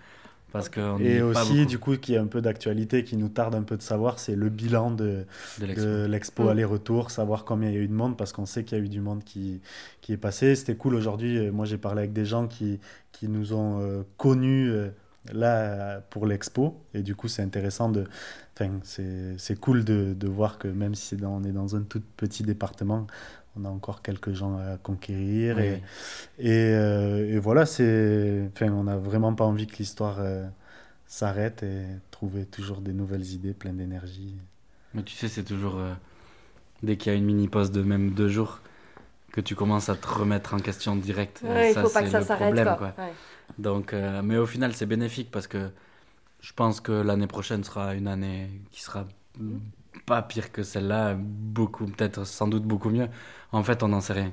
[0.50, 3.62] Parce Et pas aussi, du coup, qui est un peu d'actualité, qui nous tarde un
[3.62, 5.26] peu de savoir, c'est le bilan de,
[5.60, 6.44] de l'expo.
[6.44, 6.48] Mm.
[6.48, 8.84] aller-retour, savoir combien il y a eu de monde, parce qu'on sait qu'il y a
[8.84, 9.60] eu du monde qui,
[10.00, 10.54] qui est passé.
[10.54, 11.36] C'était cool aujourd'hui.
[11.38, 12.80] euh, Moi, j'ai parlé avec des gens qui,
[13.12, 14.88] qui nous ont euh, connus euh,
[15.34, 16.80] là pour l'expo.
[16.94, 18.04] Et du coup, c'est intéressant de.
[18.54, 21.82] Enfin, c'est c'est cool de, de voir que même si dans- on est dans un
[21.82, 23.06] tout petit département,
[23.58, 25.56] on a encore quelques gens à conquérir.
[25.56, 25.82] Oui,
[26.38, 30.46] et, euh, et voilà, c'est, enfin, on n'a vraiment pas envie que l'histoire euh,
[31.06, 34.36] s'arrête et trouver toujours des nouvelles idées, plein d'énergie.
[34.94, 35.76] Mais tu sais, c'est toujours.
[35.78, 35.94] euh,
[36.82, 38.60] dès qu'il y a une mini-pause de même deux jours,
[39.32, 41.42] que tu commences à te remettre en question direct.
[41.44, 42.54] Ouais, il faut pas que ça s'arrête.
[42.54, 42.92] problème, quoi.
[42.92, 43.04] quoi.
[43.04, 43.12] Ouais.
[43.58, 45.70] Donc, euh, mais au final, c'est bénéfique parce que
[46.40, 49.06] je pense que l'année prochaine sera une année qui sera
[49.38, 49.58] mm,
[50.08, 53.08] pas pire que celle-là, beaucoup, peut-être sans doute beaucoup mieux.
[53.52, 54.32] En fait, on n'en sait rien.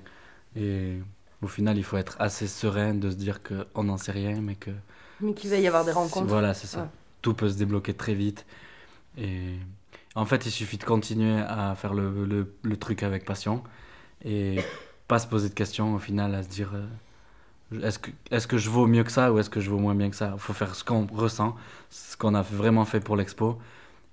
[0.56, 1.00] Et
[1.42, 4.56] au final, il faut être assez serein de se dire qu'on n'en sait rien, mais
[4.56, 4.72] que
[5.22, 6.26] Mais qu'il va y avoir des rencontres.
[6.28, 6.82] voilà, c'est ça.
[6.84, 6.88] Ouais.
[7.22, 8.46] Tout peut se débloquer très vite.
[9.18, 9.56] Et
[10.16, 13.64] en fait, il suffit de continuer à faire le, le- le truc avec passion
[14.26, 14.58] et
[15.08, 16.86] pas se poser de questions au final, à se dire euh,
[17.82, 19.96] est-ce que, est que je vaux mieux que ça ou est-ce que je vaux moins
[19.96, 20.32] bien que ça?
[20.34, 21.56] Il faut faire ce qu'on ressent,
[21.90, 23.60] ce qu'on a vraiment fait pour l'expo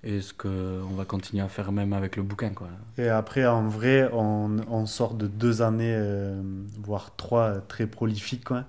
[0.03, 2.49] et ce qu'on va continuer à faire même avec le bouquin.
[2.49, 2.67] Quoi.
[2.97, 6.41] Et après, en vrai, on, on sort de deux années, euh,
[6.79, 8.43] voire trois, euh, très prolifiques.
[8.43, 8.65] quoi.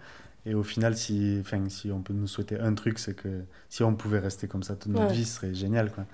[0.47, 3.83] Et au final, si, enfin, si on peut nous souhaiter un truc, c'est que si
[3.83, 5.13] on pouvait rester comme ça toute notre Ouais.
[5.13, 5.91] vie, ce serait génial.
[5.91, 6.05] Quoi.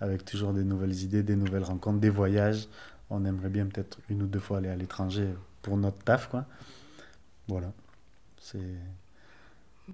[0.00, 2.66] Avec toujours des nouvelles idées, des nouvelles rencontres, des voyages.
[3.10, 5.28] On aimerait bien peut-être une ou deux fois aller à l'étranger
[5.62, 6.28] pour notre taf.
[6.28, 6.46] Quoi.
[7.46, 7.72] Voilà.
[8.40, 8.58] C'est.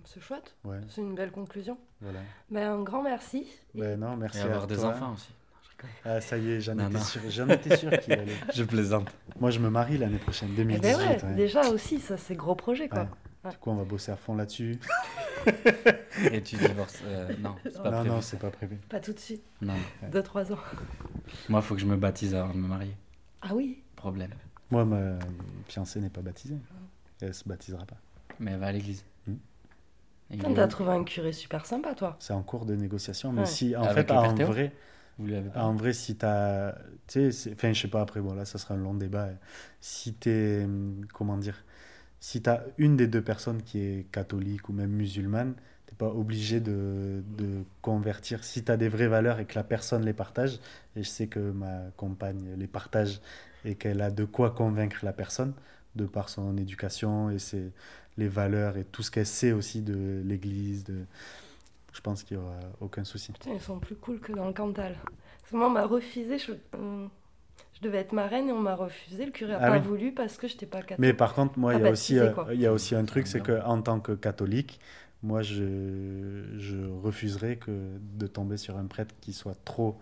[0.05, 0.55] C'est chouette.
[0.64, 1.76] Ouais, C'est une belle conclusion.
[2.01, 2.20] voilà.
[2.51, 3.47] Ben, un grand merci.
[3.74, 4.88] Ben non, merci Et à avoir des toi.
[4.91, 5.30] enfants aussi.
[6.05, 7.01] Ah, ça y est, j'en étais non.
[7.01, 8.34] sûr, j'en étais sûr qu'il allait.
[8.55, 9.11] Je plaisante.
[9.41, 10.82] Moi, je me marie l'année prochaine, Eh 2018.
[10.82, 11.34] ben ouais, ouais.
[11.34, 13.09] déjà aussi, ça c'est gros projet quoi.
[13.45, 13.51] Ouais.
[13.51, 14.78] Du coup, on va bosser à fond là-dessus.
[16.32, 17.01] Et tu divorces.
[17.07, 18.09] euh, non, c'est pas non, prévu.
[18.11, 18.76] non, c'est pas prévu.
[18.91, 19.72] Pas tout de suite, Non.
[20.12, 20.59] 2-3 ans.
[21.49, 22.95] Moi, faut que je me baptise avant de me marier.
[23.41, 24.32] Ah oui Problème.
[24.70, 25.18] Moi, ma
[25.66, 26.59] fiancée n'est pas baptisée.
[27.22, 27.97] Elle se baptisera pas.
[28.38, 29.03] Mais elle va à l'église.
[29.26, 29.32] Hmm.
[29.32, 32.16] Et Putain, vous- T'as trouvé un curé super sympa toi.
[32.18, 33.33] C'est en cours de négociation.
[33.33, 33.47] Mais Ouais.
[33.47, 34.72] si, en Avec fait, en vrai,
[35.18, 36.74] vous pas en vrai, si t'as.
[37.07, 39.28] Tu sais, enfin, je sais pas, après, bon, là, ça sera un long débat.
[39.81, 40.66] Si t'es.
[41.12, 41.64] Comment dire
[42.20, 45.55] Si t'as une des deux personnes qui est catholique ou même musulmane,
[45.87, 48.45] t'es pas obligé de, de convertir.
[48.45, 50.61] Si t'as des vraies valeurs et que la personne les partage,
[50.97, 53.20] et je sais que ma compagne les partage
[53.64, 55.55] et qu'elle a de quoi convaincre la personne,
[55.97, 57.72] de par son éducation et ses,
[58.17, 61.05] les valeurs et tout ce qu'elle sait aussi de l'église, de...
[61.93, 63.33] je pense qu'il y aura aucun souci.
[63.33, 64.97] Putain, ils sont plus cool que dans le Cantal.
[65.05, 66.39] Parce que moi, on m'a refusé.
[66.39, 69.25] Je, je devais être marraine et on m'a refusé.
[69.25, 69.85] Le curé a Ah pas oui.
[69.87, 70.99] voulu parce que j'étais pas catholique.
[70.99, 73.05] Mais par contre, moi, Ah, il y, a aussi, baptisé, euh, y a aussi un
[73.05, 73.61] truc, c'est Bien.
[73.61, 74.81] que en tant que catholique,
[75.23, 77.71] moi, je, je refuserais que
[78.19, 79.99] de tomber sur un prêtre qui soit trop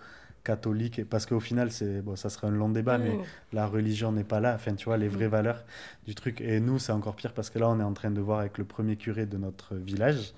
[0.53, 3.23] catholique, et- parce qu'au final, c'est bon, ça serait un long débat, mais Mmh.
[3.59, 4.53] la religion n'est pas là.
[4.59, 5.61] Enfin, tu vois, les vraies valeurs
[6.07, 6.41] du truc.
[6.41, 8.57] Et nous, c'est encore pire parce que là, on est en train de voir avec
[8.59, 10.33] le premier curé de notre village,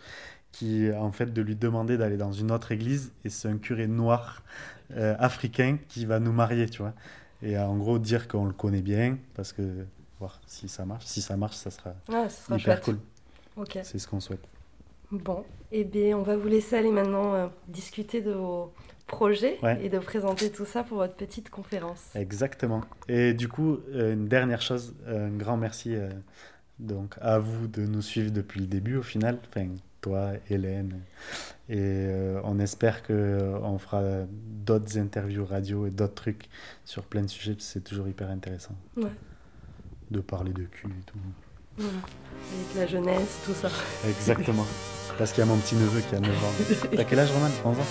[0.52, 3.86] qui en fait de lui demander d'aller dans une autre église, et c'est un curé
[3.86, 4.42] noir
[4.96, 6.94] euh, africain qui va nous marier, tu vois.
[7.42, 9.62] Et en gros, dire qu'on le connaît bien, parce que
[10.18, 11.04] voir si ça marche.
[11.06, 12.84] Si ça marche, ça sera Ah, sera hyper chouette.
[12.84, 12.98] cool.
[13.88, 14.44] C'est ce qu'on souhaite.
[15.12, 18.72] Bon, eh bien, on va vous laisser aller maintenant euh, discuter de vos
[19.10, 19.78] projets Ouais.
[19.84, 22.00] et de présenter tout ça pour votre petite conférence.
[22.14, 22.82] Exactement.
[23.08, 26.08] Et du coup, euh, une dernière chose, un grand merci euh,
[26.78, 29.38] donc à vous de nous suivre depuis le début au final.
[29.50, 29.66] Enfin,
[30.00, 31.00] toi, Hélène.
[31.68, 36.48] Et euh, on espère que euh, on fera d'autres interviews radio et d'autres trucs
[36.86, 37.56] sur plein de sujets.
[37.58, 39.10] C'est toujours hyper intéressant Ouais.
[40.10, 41.18] de parler de cul et tout.
[41.76, 41.92] Voilà.
[41.98, 43.68] Avec la jeunesse, tout ça.
[44.08, 44.66] Exactement.
[45.18, 46.86] Parce qu'il y a mon petit neveu qui a 9 ans.
[46.96, 47.48] T'as quel âge, Roman?
[47.64, 47.82] 11 ans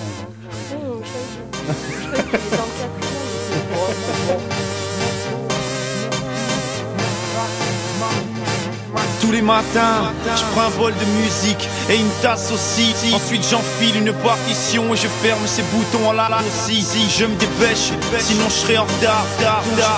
[0.00, 0.32] 11 ans.
[0.42, 3.58] Je croyais que- je croyais qu'il était en quatrième.
[9.20, 12.94] Tous les matins, je prends un bol de musique et une tasse aussi.
[13.12, 16.80] Ensuite, j'enfile une partition et je ferme ces boutons en la la aussi.
[16.82, 17.90] Si je me dépêche,
[18.20, 19.26] sinon je serai en retard.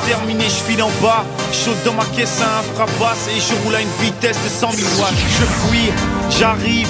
[0.06, 1.24] Terminé, je file en bas.
[1.52, 4.72] Chaud dans ma caisse à un frappe-basse et je roule à une vitesse de 100
[4.72, 5.12] 000 watts.
[5.38, 5.92] Je fuis,
[6.30, 6.88] j'arrive,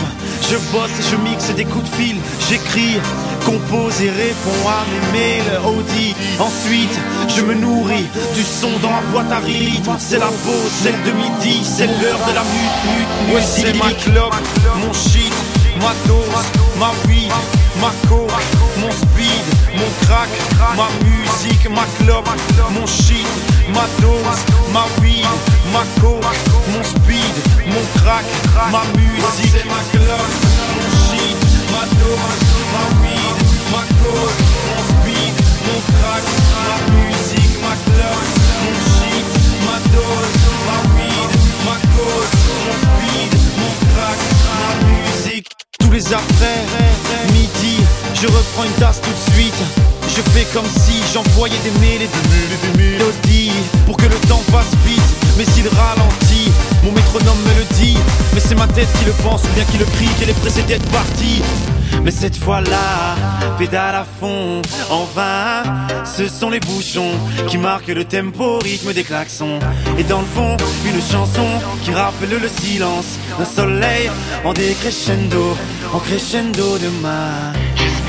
[0.51, 2.17] je bosse je mixe des coups de fil.
[2.49, 2.99] J'écris,
[3.45, 5.61] compose et réponds à mes mails.
[5.65, 6.15] Audi.
[6.39, 9.97] Ensuite, je me nourris du son dans ma boîte à rythme.
[9.99, 13.35] C'est la pause, celle de midi, c'est l'heure de la mute.
[13.35, 14.35] Ouais, c'est ma clope,
[14.81, 15.33] mon shit,
[15.81, 16.47] ma dose,
[16.79, 17.33] ma weed,
[17.81, 18.33] ma coke,
[18.81, 19.45] mon speed,
[19.77, 20.29] mon crack,
[20.77, 22.29] ma musique, ma clope,
[22.75, 23.27] mon shit,
[23.75, 25.27] ma dose, ma weed,
[25.73, 26.39] ma coke,
[26.73, 27.35] mon speed,
[27.67, 28.25] mon crack,
[28.73, 30.31] ma musique, ma clope,
[30.75, 31.37] mon shit,
[31.73, 32.41] ma dose,
[32.73, 33.37] ma weed,
[33.73, 35.35] ma coke, mon speed,
[35.67, 36.25] mon crack,
[36.69, 38.27] ma musique, ma clope,
[38.65, 39.27] mon shit,
[39.67, 40.33] ma dose,
[40.67, 41.31] ma weed,
[41.67, 42.33] ma coke,
[42.65, 44.19] mon speed, mon crack,
[44.61, 45.49] ma musique.
[45.79, 46.59] Tous les après,
[47.33, 47.60] midi,
[48.15, 49.63] je reprends une tasse tout de suite.
[50.09, 53.53] Je fais comme si j'envoyais des mails et des mélodies
[53.87, 55.01] pour que le temps passe vite.
[55.39, 56.51] Mais s'il ralentit,
[56.85, 57.97] mon métronome me le dit.
[58.35, 60.63] Mais c'est ma tête qui le pense ou bien qui le crie qu'elle est pressée
[60.63, 61.43] d'être partie.
[62.03, 63.17] Mais cette fois-là,
[63.59, 65.63] pédale à fond, en vain.
[66.05, 67.13] Ce sont les bouchons
[67.49, 69.59] qui marquent le tempo, rythme des klaxons.
[69.99, 71.47] Et dans le fond, une chanson
[71.83, 74.11] qui rappelle le silence d'un soleil
[74.45, 75.57] en décrescendo,
[75.93, 77.53] en crescendo demain.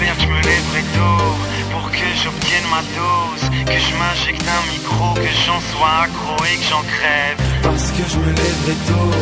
[0.01, 1.35] Que je me lèverai tôt
[1.71, 6.57] pour que j'obtienne ma dose, que je m'injecte un micro, que j'en sois accro et
[6.57, 7.37] que j'en crève.
[7.61, 9.13] Parce que je me lèverai tôt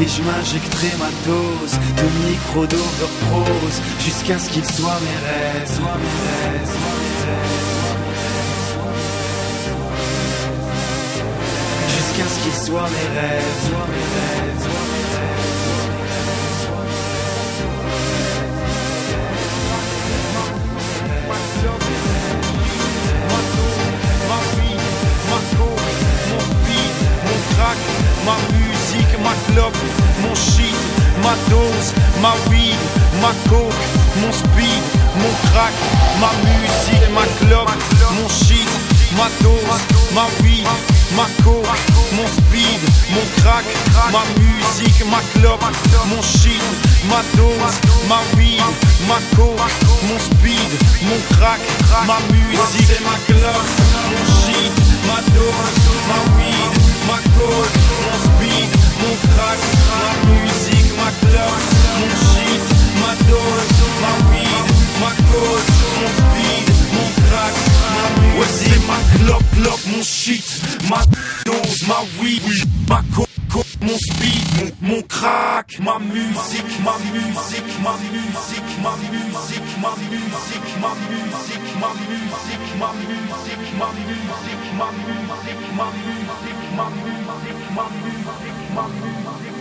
[0.00, 4.64] et je m'injecterai ma dose de micro d'overprose jusqu'à ce qu'il.
[4.64, 7.68] Soit mes rêves, soit mes rêves, soit mes rêves.
[11.96, 14.47] Jusqu'à ce qu'il soit mes rêves, soit mes rêves,
[32.20, 33.74] ma coke,
[34.20, 34.82] mon speed,
[35.16, 35.72] mon crack,
[36.20, 37.70] ma musique, ma clope,
[38.14, 38.68] mon shit,
[39.16, 39.82] ma dose,
[40.14, 40.66] ma weed,
[41.14, 41.68] ma coke,
[42.12, 43.64] mon speed, mon crack,
[44.12, 45.64] ma musique, ma clope,
[46.06, 46.62] mon shit,
[47.08, 48.62] ma dose, ma weed,
[49.06, 49.70] ma coke,
[50.08, 50.70] mon speed,
[51.02, 51.60] mon crack,
[52.06, 53.62] ma musique, ma clope,
[54.10, 54.72] mon shit,
[55.06, 55.70] ma dose,
[56.08, 56.72] ma weed,
[57.06, 58.68] ma coke, mon speed,
[59.02, 59.58] mon crack,
[60.02, 62.66] ma musique, ma clope, mon shit,
[63.00, 63.72] ma dose,
[64.02, 64.66] ma weed,
[65.00, 65.68] ma coke,
[65.98, 67.54] mon speed, mon crack,
[67.92, 68.38] ma.
[68.38, 70.46] Ouais, c'est ma clope, clope, mon shit,
[70.88, 71.00] ma
[71.44, 72.42] dose, ma weed,
[72.88, 73.26] ma coke.
[73.80, 74.46] Mon speed,
[74.82, 80.74] mon, mon crack, ma musique, ma musique, ma musique, ma musique, ma musique, ma musique,
[80.82, 83.08] ma musique, ma musique, ma musique,
[83.68, 88.84] ma musique, ma musique, ma musique, ma musique, ma musique, ma musique, ma musique, ma
[88.88, 89.57] musique.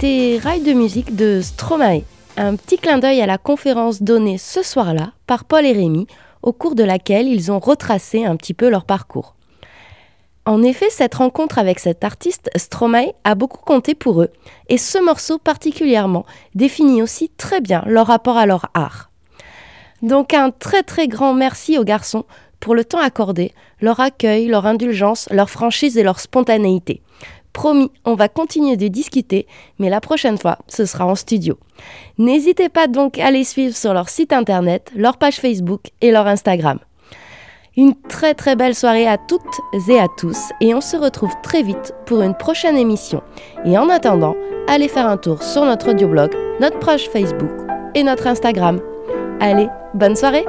[0.00, 2.02] C'était Rail de musique de Stromae,
[2.36, 6.06] un petit clin d'œil à la conférence donnée ce soir-là par Paul et Rémi,
[6.40, 9.34] au cours de laquelle ils ont retracé un petit peu leur parcours.
[10.46, 14.30] En effet, cette rencontre avec cet artiste, Stromae, a beaucoup compté pour eux,
[14.68, 19.10] et ce morceau particulièrement définit aussi très bien leur rapport à leur art.
[20.02, 22.24] Donc un très très grand merci aux garçons
[22.60, 27.02] pour le temps accordé, leur accueil, leur indulgence, leur franchise et leur spontanéité.
[27.58, 29.48] Promis, on va continuer de discuter,
[29.80, 31.58] mais la prochaine fois, ce sera en studio.
[32.16, 36.28] N'hésitez pas donc à les suivre sur leur site internet, leur page Facebook et leur
[36.28, 36.78] Instagram.
[37.76, 39.42] Une très très belle soirée à toutes
[39.88, 43.22] et à tous et on se retrouve très vite pour une prochaine émission.
[43.64, 44.36] Et en attendant,
[44.68, 46.30] allez faire un tour sur notre audioblog,
[46.60, 47.50] notre page Facebook
[47.96, 48.80] et notre Instagram.
[49.40, 50.46] Allez, bonne soirée